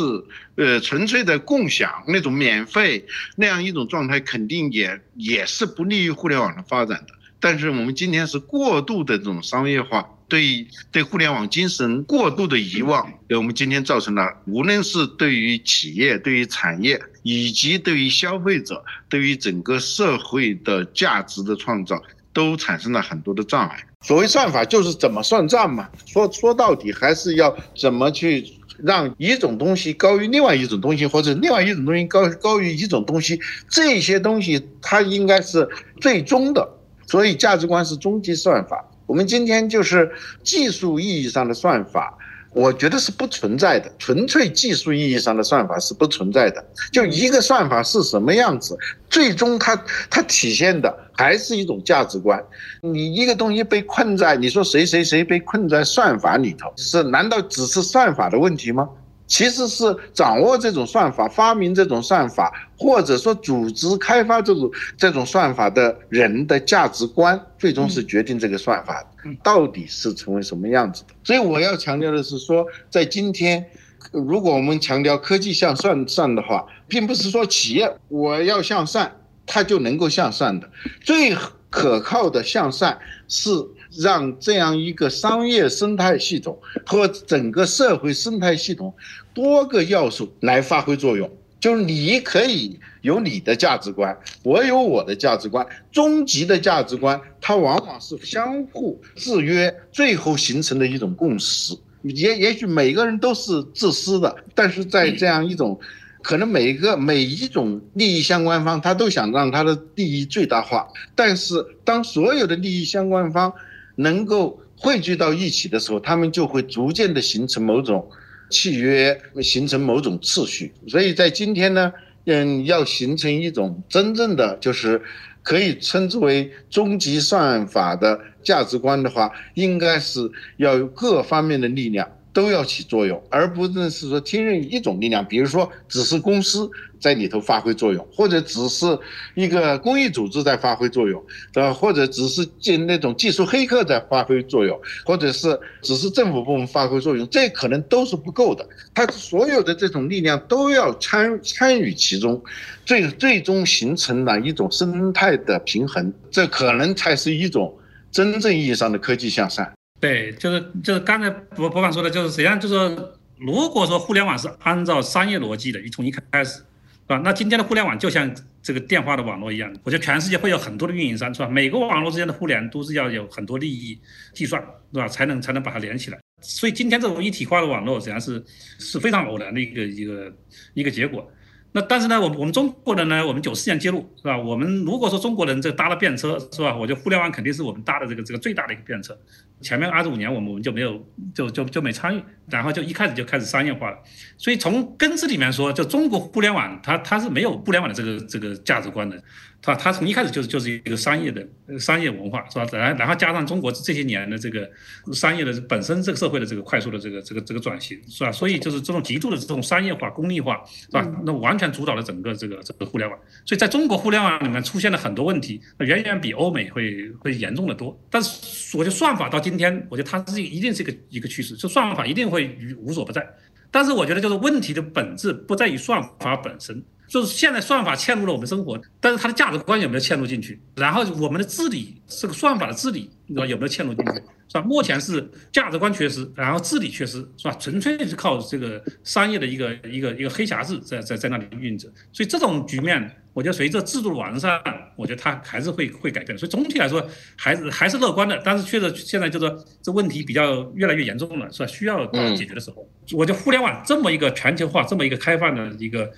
[0.56, 3.06] 呃纯粹的共享那种免费
[3.36, 7.14] 那样一种状态，肯定也也是不利于互联网的发展的。
[7.40, 10.08] 但是我们今天是过度的这种商业化。
[10.32, 22.02] 对对互联网精神过度的遗忘，给我们今天造成了，无论是对于企业、对于产业，以及对于消费者、对于整个社会的价值的创造，
[22.34, 23.84] 都产生了很多的障碍。
[24.02, 25.90] 所谓算法，就是怎么算账嘛。
[26.06, 33.40] 说说到底，还是要怎么去让一种东西高于另外一种东西，或者另外一种东西高高于一种东西。
[33.70, 35.68] 这些东西它应该是
[36.00, 36.68] 最终的，
[37.06, 38.84] 所以价值观是终极算法。
[39.06, 40.10] 我们今天就是
[40.42, 42.18] 技术意义上的算法，
[42.54, 43.92] 我觉得是不存在的。
[43.98, 46.64] 纯粹技术意义上的算法是不存在的。
[46.92, 48.78] 就一个算法是什么样子，
[49.10, 49.76] 最终它
[50.10, 52.44] 它体现的还是一种价值观。
[52.82, 58.90] 你一个东西被困在，你说谁谁谁被困在算法里头，是难道只是算法的问题吗？
[59.32, 69.02] 其实是掌握这种算法、发明这种算法，或者说组织开发这种这种算法的人的价值观，最终是决定这个算法
[69.42, 71.14] 到底是成为什么样子的。
[71.24, 73.66] 所以我要强调的是说，在今天，
[74.12, 79.16] 如果我们强调科技向善善的话，并不是说企业我要向善，
[79.46, 80.70] 它就能够向善的。
[81.00, 81.34] 最
[81.70, 83.50] 可靠的向善是。
[83.98, 88.94] 让这样一个商业生态系统和整个社会生态系统
[89.34, 101.74] 多个要素来发挥作用，就是你可以有你的价值观，我有我的价值观，终极的价值观它往往是相互制约，最后形成的一种共识。
[102.04, 105.80] 也也许每个人都是自私的，但是在这样一种。
[106.24, 110.88] 可能每一个每一种利益相关方，他都想让他的利益最大化。
[111.16, 113.52] 但是，当所有的利益相关方
[113.96, 118.10] 能够汇聚到一起的时候，他们就会逐渐的形成某种
[118.50, 120.74] 契约，形成某种秩序。
[120.88, 121.92] 所以在今天呢，
[122.26, 125.02] 嗯，要形成一种真正的就是
[125.44, 132.08] 可以称之为终极算法的价值观的话，应该是要有各方面的力量。
[132.34, 138.98] 都要起作用，而不是是说听任一种力量，比如说只是公司在里头发挥作用，或者只是
[139.36, 141.74] 一个公益组织在发挥作用，对吧？
[141.74, 148.66] 或者只是进那种技术黑客在发挥作用，或者是只是政府部门发挥作用，这可能都是不够的。
[148.94, 152.42] 它所有的这种力量都要参参与其中，
[152.86, 157.78] 最最终形成了一种生态的平衡，这可能才是一种
[158.12, 159.74] 真正意义上的科技向善。
[160.02, 166.64] 对，就是就是刚才博博凡说的，就是实际上就是说，如果说互联网是按照商业逻辑的，你从一开始，是
[167.06, 167.22] 吧？
[167.24, 168.30] 那今天的互联网就像
[168.64, 171.48] 这个电话的网络一样，我觉得全世界会有很多的运营商，是吧？
[171.48, 174.00] 每个网络之间的互联都是要有很多利益
[174.34, 174.60] 计算，
[174.92, 175.08] 是吧？
[175.08, 176.20] 才能才能把它连起来。
[176.42, 178.44] 所以今天这种一体化的网络实际上是
[178.80, 180.34] 是非常偶然的一个一个
[180.74, 181.32] 一个结果。
[181.74, 184.38] 那但是呢，我我们中国人呢，我们九四年接入是吧？
[184.38, 186.76] 我们如果说中国人这搭了便车是吧？
[186.76, 189.18] 我觉得互联网肯定是我们搭的这个这个最大的一个便车。
[189.62, 191.02] 前面二十五年我们我们就没有
[191.34, 193.98] 就就就没参与，然后就一开始就开始商业化了。
[194.38, 199.24] 所以从根子里面说，就中国互联网它它是没有互联网的这个这个价值观的。
[199.62, 201.48] 它它从一开始就是就是一个商业的
[201.80, 202.66] 商业文化是吧？
[202.72, 204.68] 然然后加上中国这些年的这个
[205.14, 208.32] 商业的本身这个社会的这个快速的这个这个这个转型是吧？
[208.32, 211.08] 所以就是这种极度的这种商业化、功利化是吧？
[211.24, 213.20] 那完全主导了整个这个这个互联网。
[213.46, 217.96] 所以在中国互联网里面出现了很多问题，远远比欧美会会严重的多。
[218.10, 223.24] 但是我觉得算法到今天，我觉得它是一定是一个一个趋势，就算法一定会无所不在。
[223.70, 226.84] 但是我觉得就是问题的本质不在于算法本身。
[227.12, 230.58] 就是现在算法嵌入了我们生活，但是它的价值观有没有嵌入进去？
[230.76, 234.14] 然后我们的治理，这个算法的治理，你知道有没有嵌入进去？
[234.14, 234.62] 是吧？
[234.62, 237.52] 目前是价值观缺失，然后治理缺失，是吧？
[237.60, 241.90] 纯粹是靠这个商业的一个一个一个黑匣子在在在那里运着。
[242.14, 244.62] 所以这种局面，我觉得随着制度的完善，
[244.96, 246.38] 我觉得它还是会会改变。
[246.38, 248.42] 所以总体来说，还是还是乐观的。
[248.42, 251.68] 但是确实现在就是这问题比较越来越严重了，是吧？
[251.68, 256.10] 需要到解决的时候，我觉得互联网这么一个全球化，这么一个开放的一个。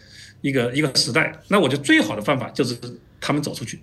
[0.44, 2.78] 一个一个时代，那我觉得最好的方法就是
[3.22, 3.82] 他们走出去，是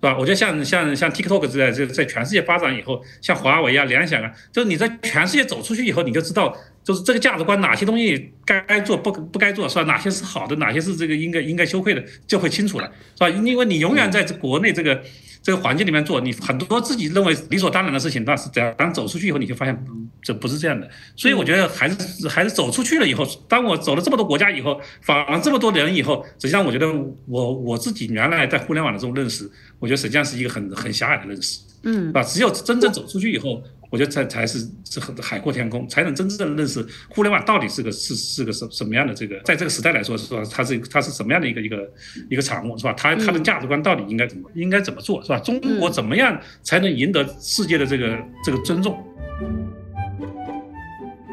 [0.00, 0.16] 吧？
[0.16, 9.82] 我觉得像像像 TikTok 之类，就在全世界发展以后，像华为啊、联想啊，就是你在全世界走出去以后，你就知道就是这个价值观哪些东西该做不不该做是吧？
[9.82, 13.28] 哪些是好的，哪些是这个应该应该羞愧的，就会清楚了是吧？
[13.28, 15.02] 因为你永远在这国内这个
[15.46, 19.86] 这个环境里面做，你很多自己认为理所当然的事情，但是等当走出去以后，你就发现
[20.20, 20.90] 这不是这样的。
[21.14, 26.92] 所以我觉得还是还是走出去了以后，当我走了这么多国家以后，访了这么多人以后，实际上我觉得
[27.26, 33.62] 我我自己原来在互联网的这种认识，我觉得实际上是一个很很狭隘的认识，嗯啊，只有真正走出去以后。
[33.90, 40.42] 我觉得才才是是很海阔天空，才能真正认识互联网到底是个是是个什什么样的这个，在这个时代来说是吧？
[40.50, 41.90] 它是它是什么样的一个一个
[42.30, 42.92] 一个产物是吧？
[42.94, 45.38] 它它的价值观到底应该怎么应该怎么做是吧？
[45.38, 49.02] 中国怎么样才能赢得世界的这个这个尊重？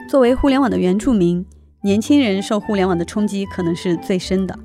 [0.10, 1.44] 作为互联网的原住民，
[1.84, 4.58] 年轻人受互联网的冲击可能是最深的。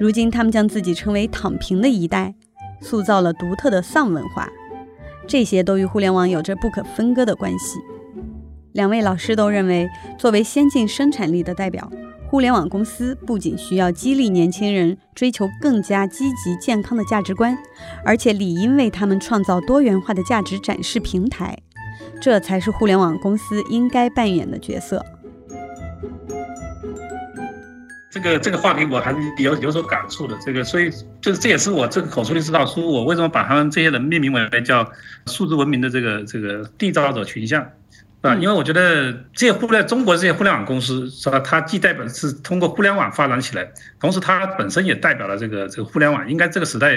[0.00, 2.34] 如今，他们将自己称为“躺平”的一代，
[2.80, 4.48] 塑造了独特的丧文化。
[5.28, 7.78] 这些都与互联网有着不可分割的关系。
[8.72, 9.86] 两位老师都认为，
[10.18, 11.90] 作为先进生产力的代表，
[12.28, 17.56] 互联网公司不仅需要激励年轻人追求更加积极健康的价值观，
[18.04, 21.56] 而且理应为他们创造多元化的价值展示平台。
[22.20, 25.04] 这才是互联网公司应该扮演的角色。
[28.10, 30.36] 这个这个话题我还是有有所感触的。
[30.44, 30.90] 这个，所以
[31.20, 34.90] 就是这也是我这个口述历史导书，我为什么把他们这些人命名为叫
[35.26, 37.62] 数字文明的这个这个缔造者群像，
[38.22, 38.34] 啊？
[38.36, 41.38] 因为我觉得这些互联中国这些互联网公司是吧？
[41.40, 46.96] 它既代表是通过互联网发展起来，同时它本身也代表了这个这个互联网应该这个时代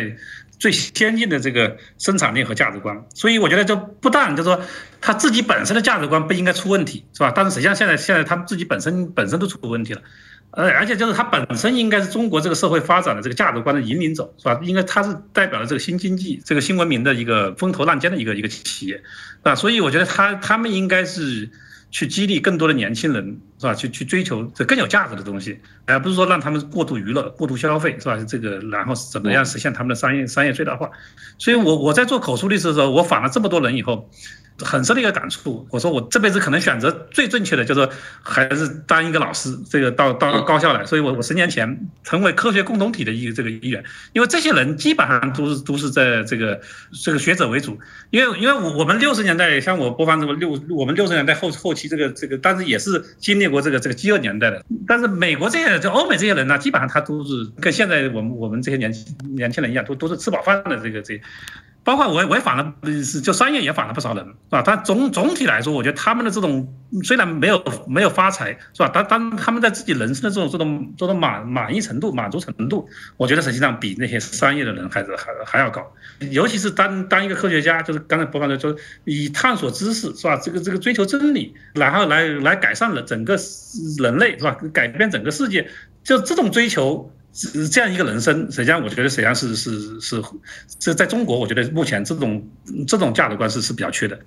[0.60, 2.98] 最先进的这个生产力和价值观。
[3.14, 4.62] 所以我觉得就不但就是说
[5.02, 7.34] 他自己本身的价值观不应该出问题，是吧？
[7.36, 10.02] 但是实际上现在现在他们自己本身本身都出问题了。
[10.52, 14.60] 呃，而且就是它本身应该是中国这个社会发展的这个价值观的引领者，是吧？
[14.64, 19.02] 应该它是代表了这个新经济、这个新文明的一个风头浪尖的一个一个企业，
[19.44, 21.50] 啊，所以我觉得他他们应该是
[21.90, 23.74] 去激励更多的年轻人，是吧？
[23.74, 28.18] 去去追求这更有价值的东西，而不是说让他们过度娱乐、过度消费，是吧？
[28.28, 30.90] 这个然后怎么样实现他们的商业商业最大化？
[31.38, 34.10] 所以我我在做口述历史的时候，我访了这么多人以后。
[34.66, 37.88] 很深的一个感触，我说我这辈子可能选择最正确的就是
[38.22, 46.60] 还是当一个老师，这个到到高校来，所以我我十年前成为科学共同体的一个这个一员，因为这些人基本上都是都是在这个
[47.04, 47.78] 这个学者为主，
[48.10, 61.20] 因为因为我我们六十年代像我播放这个六我们六十年代后后期这个这个，但是也是经历过这个这个饥饿年代的，但是美国这些就欧美这些人呢，基本上他都是跟现在我们我们这些年轻年轻人一样，都都是吃饱饭的这个这。
[61.84, 64.62] 包括我我也访了，是就商业也访了不少人，是吧？
[64.64, 66.72] 但总总体来说，我觉得他们的这种
[67.04, 68.92] 虽然没有没有发财，是吧？
[68.94, 75.92] 但当他们在自己人生的这种这种这种满满意程度、满足程度，我觉得实际上比那些商业的人还是还还要高。
[76.30, 80.38] 尤其是当当一个科学家，就是刚才播放的，就是以探索知识，是吧？
[80.38, 83.36] 这个这个追求真理，然后来来改善了整个
[83.98, 84.56] 人类，是吧？
[84.72, 85.68] 改变整个世界，
[86.04, 87.12] 就这种追求。
[87.34, 90.22] 是这样一个人生，实际上我觉得实际上是是是
[90.80, 92.46] 这在中国，我觉得目前这种
[92.88, 94.22] 这种价值观是是比较缺的，是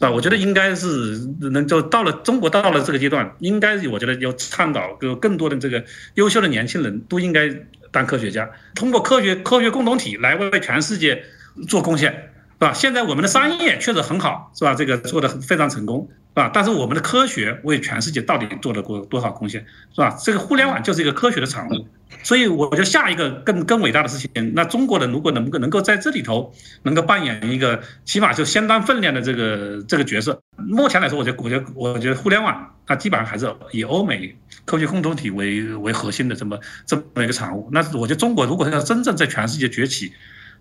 [0.00, 0.10] 吧？
[0.10, 7.48] 我觉得应该是能就到了中国到了这个阶段，应该我觉得要倡导有更多的这个优秀的年轻人都应该
[7.90, 11.24] 当科学家，通过科学科学共同体来为全世界
[11.68, 12.72] 做贡献，是吧？
[12.72, 14.74] 现在我们的商业确实很好，是吧？
[14.74, 16.50] 这个做的非常成功，是吧？
[16.52, 20.18] 但是我们的科学为全世界到底做了过多少贡献，是吧？
[20.20, 21.86] 这个互联网就是一个科学的产物。
[22.22, 37.68] 所以我觉得下一个更更伟大的事情，那中国人如果能够能够在这里头能够扮演一个起码就相当分量的这个这个角色，目前来说，我觉得我觉得我觉得互联网它基本上还是以欧美科学共同体为为核心的这么这么一个产物。
[37.72, 40.12] 那我觉得中国如果要真正在全世界崛起，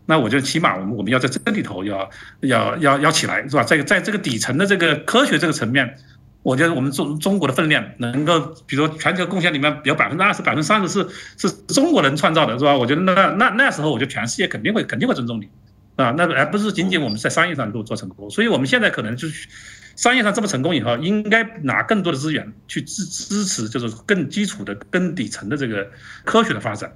[0.06, 2.10] 那我觉得起码我们我们要在这里头要
[2.42, 3.64] 要要要起来，是吧？
[3.64, 5.98] 在在这个底层的这个科学这个层面。
[6.44, 8.38] 我觉得我们中中国的分量能够，
[8.68, 12.76] 比如说全球贡献里面有百分之二十、百分之三十是是中国人创造的，是吧？
[12.76, 15.48] 我觉得那那那时候，我觉得全世界肯定会肯定会尊重你，
[15.96, 18.30] 啊，那而不是仅仅我们在商业上都做成功。
[18.30, 19.48] 所以我们现在可能就是
[19.96, 25.90] 商业上这么成功以后，应该拿更多的资源去支支持，就是更基础的、更底层的这个
[26.26, 26.92] 科学的发展，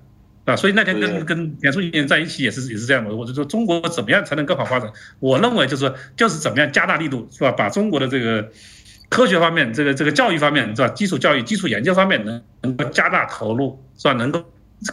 [0.52, 0.56] 啊。
[0.56, 4.92] 所以那天跟跟田书记在一起也是也是这样的，我就说中国怎么样才能更好发展？
[5.20, 7.52] 我认为就是说就是怎么样加大力度，是吧？
[7.52, 8.50] 把中国的这个。
[9.10, 10.90] 科学方面，这个这个教育方面是吧？
[10.90, 14.12] 基础教育、基础研究方面能能够加大投入是吧？
[14.12, 14.44] 能够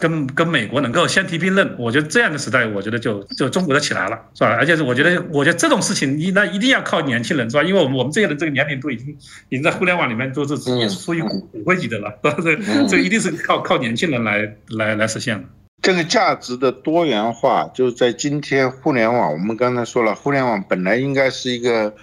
[0.00, 4.56] 跟跟美国能够相提并论，我觉得这样的时代，我觉得就就中国就起来了是吧？
[4.58, 7.62] 而且是我觉得，我觉得这种事情，一那一定要靠年轻人是吧？
[7.62, 9.10] 因为我们我们这些人这个年龄都已经
[9.50, 12.36] 已经在互联网里面都是也是属于骨骨灰级的了，是吧？
[12.42, 15.44] 这这一定是靠靠年轻人来来来实现的。
[15.82, 21.94] 这个价值的多元化，就是在今天互联网，我们刚才说了，互联网本来应该是一个。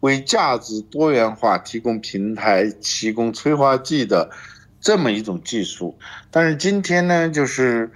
[0.00, 4.30] 为价值多元化提供平台、提供催化剂的
[4.80, 5.98] 这么一种技术。
[6.30, 7.92] 但是今天呢，就是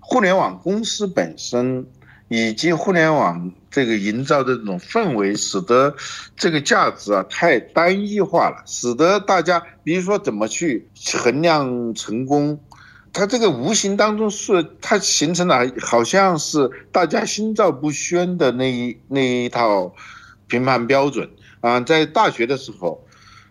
[0.00, 1.86] 互联网公司本身
[2.28, 5.94] 以及互联网这个营造的这种氛围，使得
[6.36, 12.60] 这个价值啊太单一化了，使得大家比如说怎么去衡量成功。
[13.10, 19.94] 它这个无形当中是它形成了，好像是大家心照不宣的那一那一套
[20.46, 21.30] 评判标准
[21.60, 21.80] 啊。
[21.80, 23.02] 在大学的时候，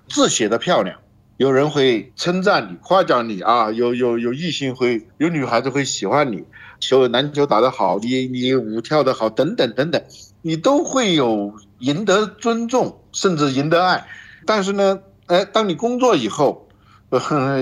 [0.08, 1.00] 字写的漂亮，
[1.38, 6.44] 有人会称赞你、夸奖你啊，有有有异性会有女孩子会喜欢你，
[6.80, 10.04] 球篮球打得好，你你舞跳得好，等等等等，
[10.42, 14.08] 你都会有赢得尊重，甚至赢得爱。
[14.48, 16.68] 但是呢，哎，当你工作以后，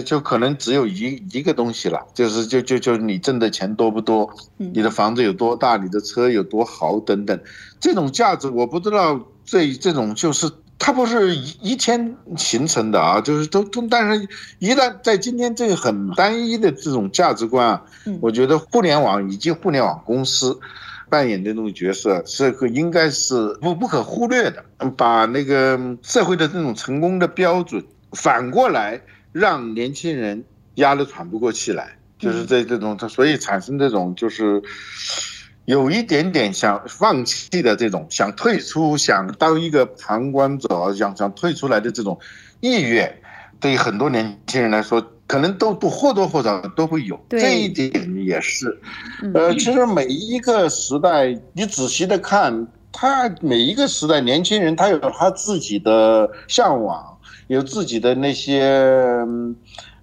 [0.06, 7.40] 就可能只有一一个东西了，就是就就就你挣的钱多不多，你的房子有多大，你的车有多豪等等，
[7.82, 14.28] 这种价值我不知道，这这种就是它不是一一天形成的啊，就是都都，但是
[14.60, 17.84] 一旦在今天这个很单一的这种价值观啊，
[18.22, 20.60] 我觉得互联网以及互联网公司
[21.10, 24.64] 扮演的这种角色是个应该是不不可忽略的，
[24.98, 29.02] 把那个社会的这种成功的标准反过来。
[29.36, 30.46] 让年轻人
[30.76, 34.64] 压得喘不过气来，就是在这种，他所以产生这种就是
[35.66, 42.18] 有一点点想放弃的这种，想退出，想当一个旁观者，想想退出来的这种
[42.62, 43.22] 意愿，
[43.60, 47.20] 对于很多年轻人来说，可能都都或多或少都会有。
[47.30, 47.92] 这一点
[48.26, 48.80] 也是，
[49.34, 57.12] 呃，其实每一个时代，你仔细的看，他每一个时代年轻人，他有他自己的向往。
[57.48, 58.64] 有自己的那些，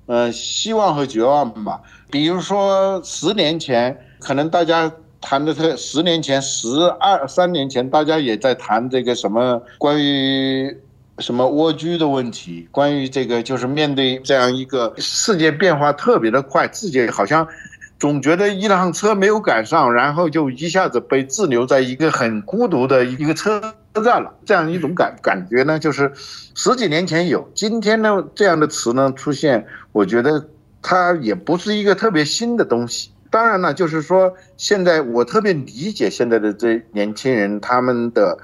[0.07, 1.83] 呃，希望和绝望吧。
[2.09, 4.93] 比如说，十年前可能大家
[5.23, 6.69] 谈的特，十年前、十
[7.01, 10.77] 二三年前，大家也在谈这个什么关于
[11.19, 17.49] 什么蜗居的问题，关于这个就是面对这样一个世界变化特别的快，自己好像
[17.99, 23.75] 总觉得一辆车没有赶上，然后就一下子被滞留在一个很孤独的一个车。
[23.95, 30.49] 车站了，这样一种感感觉呢，就是十几年前有，今天呢这样的词呢出现，我觉得
[30.81, 33.11] 它也不是一个特别新的东西。
[33.33, 38.37] 当然了，就是说现在我特别理解现在的这年轻人他们的，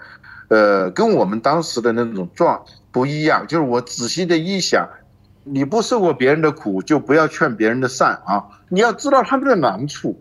[0.49, 3.47] 呃，跟我们当时的那种状不一样。
[3.47, 4.89] 就是我仔细的一想，
[5.45, 8.45] 你不受过别人的苦，就不要劝别人的善啊！
[8.71, 10.19] 你要知道他们的难处。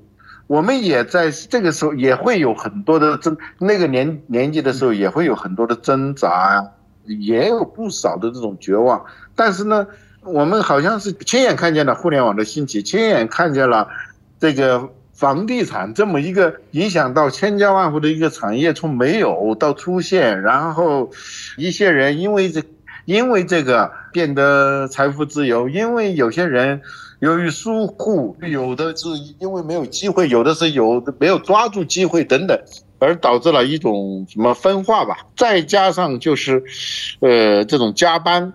[0.47, 6.65] 我们也在这个时候也会有很多的挣，那个年年纪的时候也会有很多的挣扎啊，
[7.05, 9.05] 也有不少的这种绝望。
[9.33, 9.87] 但是呢，
[10.23, 13.87] 我们好像是亲眼看见了互联网的兴起，亲眼看见了
[14.39, 21.11] 这个房地产这么一个影响到千家万户的一个产业从没有到出现，然后
[21.57, 22.63] 一些人因为这
[23.05, 26.81] 因为这个变得财富自由，因为有些人。
[27.19, 29.09] 由于疏忽，有的是
[29.39, 32.55] 因为没有机会，有的是有的没有抓住机会等等，
[32.99, 35.17] 而导致了一种什么分化吧。
[35.35, 36.63] 再加上就是，
[37.21, 38.53] 呃，这种加班，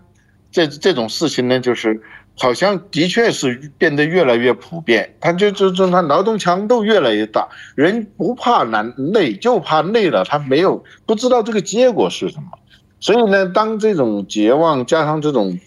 [0.53, 2.01] 这这种事情呢，就是
[2.37, 5.14] 好像的确是变得越来越普遍。
[5.20, 12.59] 他就就就他劳动强度越来越大，人不怕难累，就怕累了，他没有不知道这个结果是什么。
[13.01, 15.59] 所以呢，当这种绝望加上这种。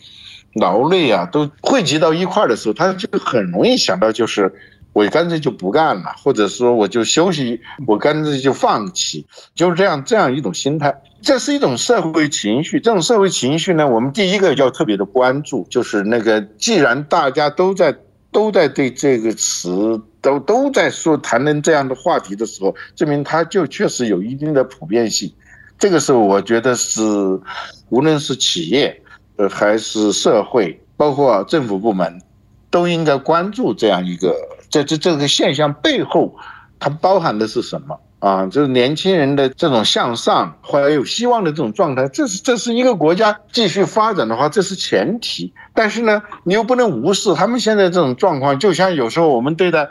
[0.57, 4.53] 劳累啊，都汇集到一块儿的时候，他就很容易想到，就是
[4.93, 11.01] 我干脆就不干了，或者说我就休息，我干脆就放弃，就是这样这样一种心态。
[11.25, 17.95] 这是一种社会情绪，这种社会情绪呢，我们第一个要特别的关注，就是那个既然大家都在
[18.31, 25.33] 都在对这个词都都在说谈论这样的话题的时候，证明它就确实有一定的普遍性。
[25.79, 27.01] 这个时候，我觉得是
[27.89, 29.01] 无论是企业。
[29.37, 32.21] 呃，还是社会，包括政府部门，
[32.69, 34.33] 都应该关注这样一个，
[34.69, 36.33] 这这这个现象背后，
[36.79, 38.47] 它包含的是什么啊？
[38.47, 45.53] 就是年轻人的这种向上或者有希望的这种状态，这是这是一个国家继续发展的话，这是前提。
[45.73, 49.89] 但是呢，你又不能无视他们现在这种状况，就像有时候我们对待。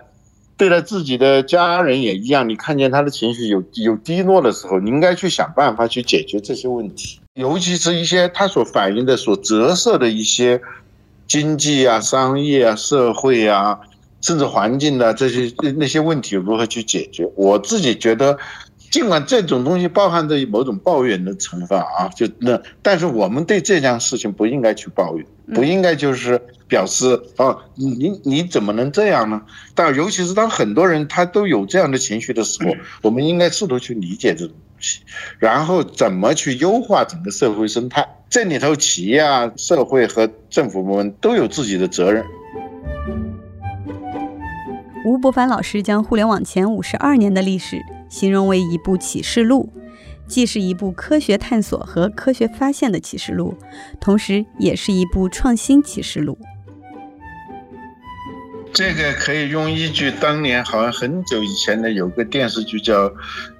[0.56, 10.62] 对待自己的家人也一样，你看见他的情绪有有低落的时候，你应该去想办法去解决这些问题，尤其是一些他所反映的、所折射的一些
[11.26, 13.80] 经济啊、商业啊、社会啊，
[14.24, 17.30] 甚至环境的这些那些问题如何去解决？
[17.36, 18.38] 我自己觉得。
[18.90, 29.42] 尽管这种东西包含着某种抱怨的成分啊，就那，但是我们对这件事情不应该去抱怨，不应该就是表示啊，你你你怎么能这样呢？
[29.74, 32.70] 但尤其是当很多人他都有这样的情绪的时候，
[33.02, 35.00] 我们应该试图去理解这种东西，
[35.40, 38.08] 然后怎么去优化整个社会生态。
[38.30, 42.24] 这里头，企业啊、社会和政府部门都有自己的责任。
[45.04, 49.70] 吴伯凡老师将互联网前五十二年的历史形容为一部启示录，
[50.26, 53.54] 既是一部科学探索和科学发现的启示录，
[54.00, 56.38] 同时也是一部创新启示录。
[58.72, 63.10] 这个可以用一句当年好像很久以前的有个电视剧叫《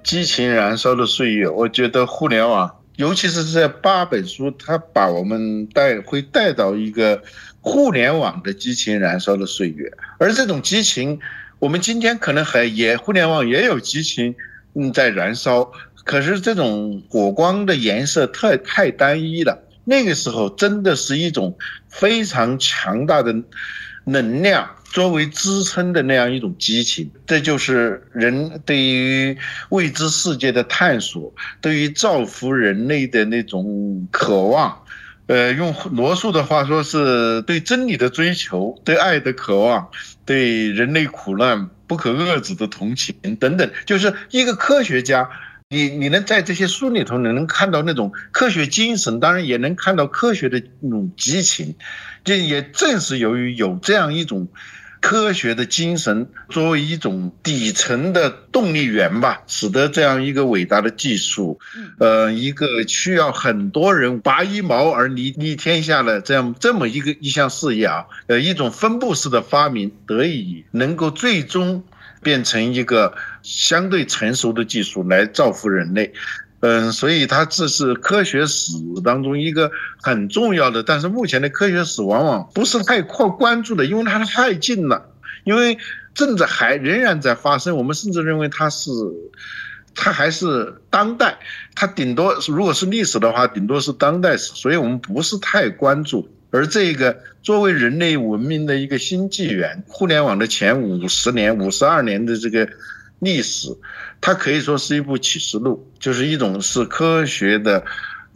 [0.03, 7.21] 激情燃烧的岁月》，我觉得互联网，尤其是这八本书，它把我们带会带到一个
[7.61, 9.93] 互联网的激情燃烧的岁月。
[10.17, 11.19] 而这种激情，
[11.59, 14.35] 我们今天可能还也互联网也有激情，
[14.73, 15.71] 嗯，在燃烧，
[16.03, 19.63] 可是这种火光的颜色太太单一了。
[19.83, 21.57] 那个时候真的是一种
[21.89, 23.35] 非常强大的
[24.05, 24.69] 能量。
[24.85, 29.37] 作为支撑的那样一种激情，这就是人对于
[29.67, 34.84] 未知世界的探索，对于造福人类的那种渴望。
[35.27, 39.89] 呃，用罗素的话说，是对真理的追求，对爱的渴望，
[40.25, 43.71] 对人类苦难不可遏制的同情等等。
[43.85, 45.29] 就是一个科学家，
[45.69, 51.75] 你你能在这些书里头，你能看到那种科学精神，当然也能看到科学的那种激情。
[52.23, 54.47] 这也正是由于有这样一种。
[55.05, 61.59] 科学的精神作为一种底层的动力源吧，使得这样一个伟大的技术，
[61.99, 71.83] 呃，一个需要很多人拔一毛而立立天下的这样这么一个一项事业啊，呃，一种分布式的发明得以能够最终
[72.23, 76.13] 变成一个相对成熟的技术来造福人类。
[76.67, 79.69] 嗯，所以它这是科学史当中一个
[80.01, 85.11] 很重要的，但是目前的科学史往往不是太关关注的，因为它太近了，
[85.43, 85.77] 因为
[86.15, 88.89] 正在还仍然在发生，我们甚至认为它是，
[89.93, 91.37] 它还是当代，
[91.75, 96.27] 它顶多如果是历史的话，顶多是当代史，所以我们不是太关注。
[96.49, 102.67] 而这个作为人类文明的一个新纪元，互联网的前五十年、五十二年的这个。
[103.19, 103.69] 历史，
[104.25, 107.85] 它可以说是一部启示录，就是一种是科学的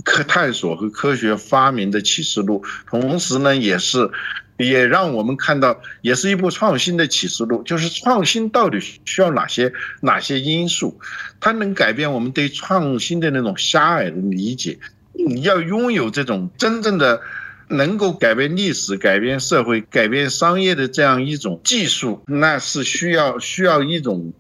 [0.04, 4.12] 科探索和科学发明的启示录，同时呢，也是
[4.58, 7.64] 也让我们看到，也是一部创新的启示录。
[7.64, 11.00] 就是创新到底需要哪些哪些因素，
[11.40, 14.78] 它能改变我们对创新的那种狭隘的理解。
[15.14, 17.20] 你要拥有这种真正的。
[17.70, 24.34] 能够改变历史、改变社会、改变商业的这样一种技术，那是需要需要一种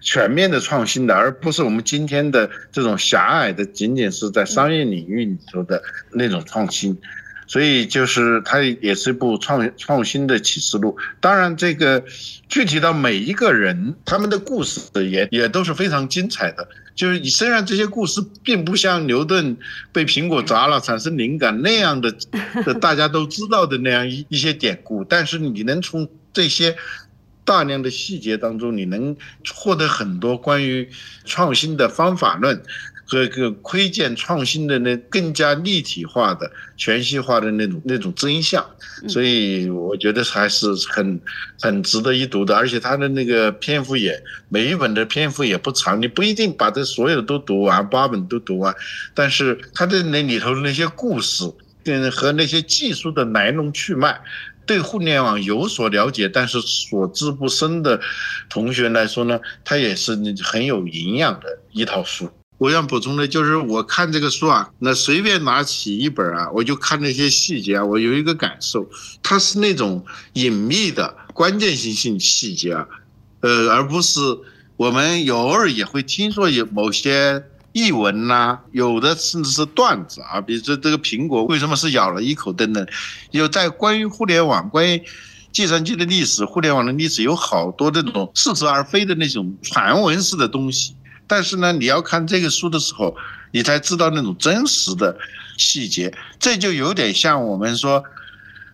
[0.00, 6.98] 全面的创新的，而不是我们今天的这种狭隘的，仅仅是在商业领域里头的那种创新。
[7.46, 10.96] 所以，就是它也是一部创创新的启示录。
[11.20, 12.02] 当然，这个
[12.48, 16.66] 具体到每一个人，他们的故事也也都是非常精彩的。
[16.94, 19.56] 就是你虽然这些故事并不像牛顿
[19.92, 22.14] 被苹果砸了产生灵感那样的，
[22.80, 26.76] 大家都知道的那样一一些典故，但是你能从这些
[27.44, 29.16] 大量的细节当中，你能
[29.52, 30.88] 获得很多关于
[31.24, 32.62] 创新的方法论。
[33.06, 38.64] 和个窥见创新的那更加立体化的、全息化的那种那种真相，
[39.08, 41.20] 所以我觉得还是很
[41.60, 42.56] 很值得一读的。
[42.56, 48.74] 而且他的那个篇幅也每一本的篇幅也不长，你不一定把这所有的都读完，八本都读完，
[49.12, 51.44] 但是他的那里头的那些故事，
[51.84, 54.18] 跟和那些技术的来龙去脉，
[54.64, 58.00] 对互联网有所了解，但是所知不深的
[58.48, 62.30] 同学来说呢，它也是很有营养的一套书。
[62.56, 68.88] 我想补充的就是，我看这个书啊，那随便拿起一本啊，我就看那些细节啊，我有一个感受，
[69.22, 72.86] 它是那种隐秘的关键性性细节啊，
[73.40, 74.20] 呃，而不是
[74.76, 77.42] 我们偶尔也会听说有某些
[77.72, 82.86] 译文呐，有的甚至是段子啊，比如说这个苹果为什么是咬了一口等等，
[83.32, 85.02] 有在关于互联网、关于
[85.52, 90.94] 计算机的历史、互联网的历史，有好多这种似是而非的那种传闻式的东西。
[91.26, 93.16] 但是呢，你要看这个书的时候，
[93.52, 95.16] 你才知道那种真实的
[95.56, 96.12] 细节。
[96.38, 98.02] 这就有点像我们说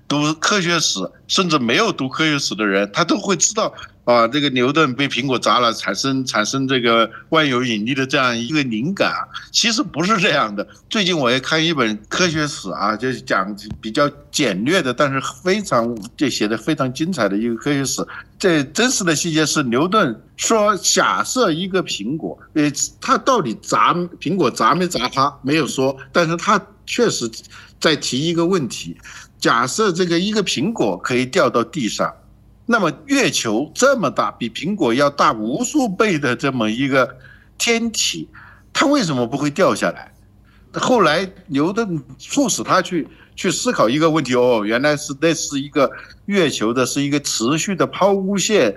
[0.09, 0.99] 读科学史，
[1.29, 3.73] 甚至没有读科学史的人，他都会知道。
[4.11, 9.13] 啊，这个牛顿被苹果砸了，产生产生这个万有引力的这样一个灵感，
[9.53, 10.67] 其实不是这样的。
[10.89, 18.07] 最近我也看一本科学史啊，就是讲比较简略的，但是非常就写的非常精彩的一个科学史。
[18.39, 27.31] 这真实的细节是牛顿说，假设一个苹果，呃，他到底砸苹果砸没砸他没有说，但是他确实
[27.79, 28.97] 在提一个问题：
[29.39, 32.13] 假设这个一个苹果可以掉到地上。
[32.73, 37.17] 那么月球这么大，比苹果要大无数倍的这么一个
[37.59, 38.29] 天体，
[38.73, 40.15] 它为什么不会掉下来？
[40.75, 45.91] 后来牛顿促使他去去思考一个问题哦，原来是那是一个
[46.27, 48.73] 月球的是一个持续的抛物线，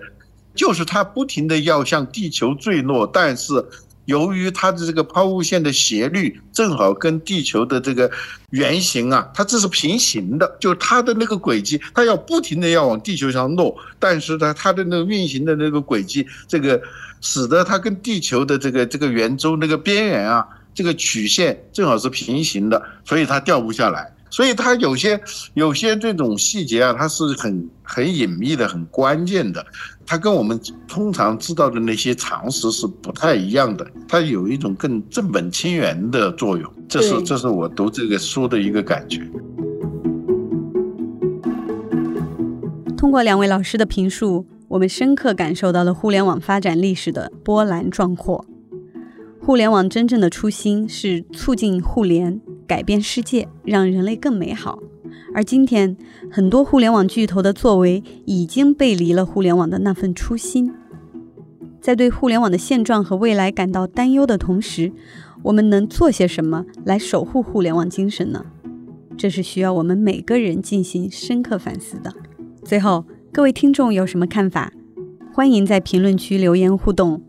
[0.56, 3.64] 就是它不停的要向地球坠落，但是。
[4.06, 8.10] 由于它的这个抛物线的斜率正好跟地球的这个
[8.50, 16.82] 圆形啊，它这是平行的，就它的那个轨迹，它要不停的要往地球上落，但是呢，它的那个运行的那个轨迹，这个
[17.22, 24.14] 使得它跟地球的这个这个圆周那个边缘啊，这个曲线正好是平行的，所以它掉不下来。
[24.34, 25.22] 所以它有些
[25.54, 29.64] 有些这种细节啊，它是很很隐秘的、很关键的，
[30.08, 36.68] 它跟我们通常知道的那些常识是不太一样的，它有一种更正本清源的作用。
[36.90, 39.22] 这是这是我读这个书的一个感觉。
[42.98, 48.44] 通过两位老师的评述，我们深刻感受到了互联网发展历史的波澜壮阔。
[49.40, 52.42] 互联网真正的初心是促进互联。
[52.68, 54.80] 改变世界，让人类更美好。
[55.34, 55.98] 而今天，
[56.32, 60.72] 很多互联网巨头的作为已经背离了互联网的那份初心。
[61.82, 64.92] 在对互联网的现状和未来感到担忧的同时，
[65.44, 68.46] 我们能做些什么来守护互联网精神呢？
[69.18, 72.14] 这是需要我们每个人进行深刻反思的。
[72.64, 74.72] 最后，各位听众有什么看法？
[75.34, 77.22] 欢迎在评论区留言互动。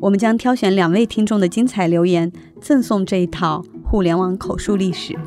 [0.00, 3.64] 我们将挑选两位听众的精彩留言，赠送这一套。
[3.90, 5.18] 互联网口述历史。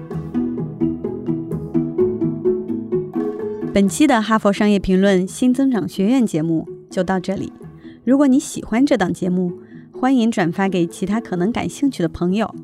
[3.74, 7.52] 本期的《哈佛商业评论》新增长学院节目就到这里。
[8.06, 9.52] 如果你喜欢这档节目，
[9.92, 12.56] 欢迎转发给其他可能感兴趣的朋友。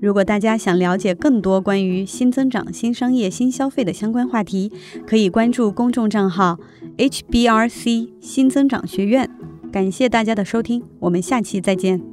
[0.00, 4.70] 如果大家想了解更多关于新增长、新商业、新消费的相关话题，
[5.04, 6.60] 可以关注公众账号
[6.98, 9.28] HBRC 新增长学院。
[9.72, 12.11] 感谢大家的收听，我们下期再见。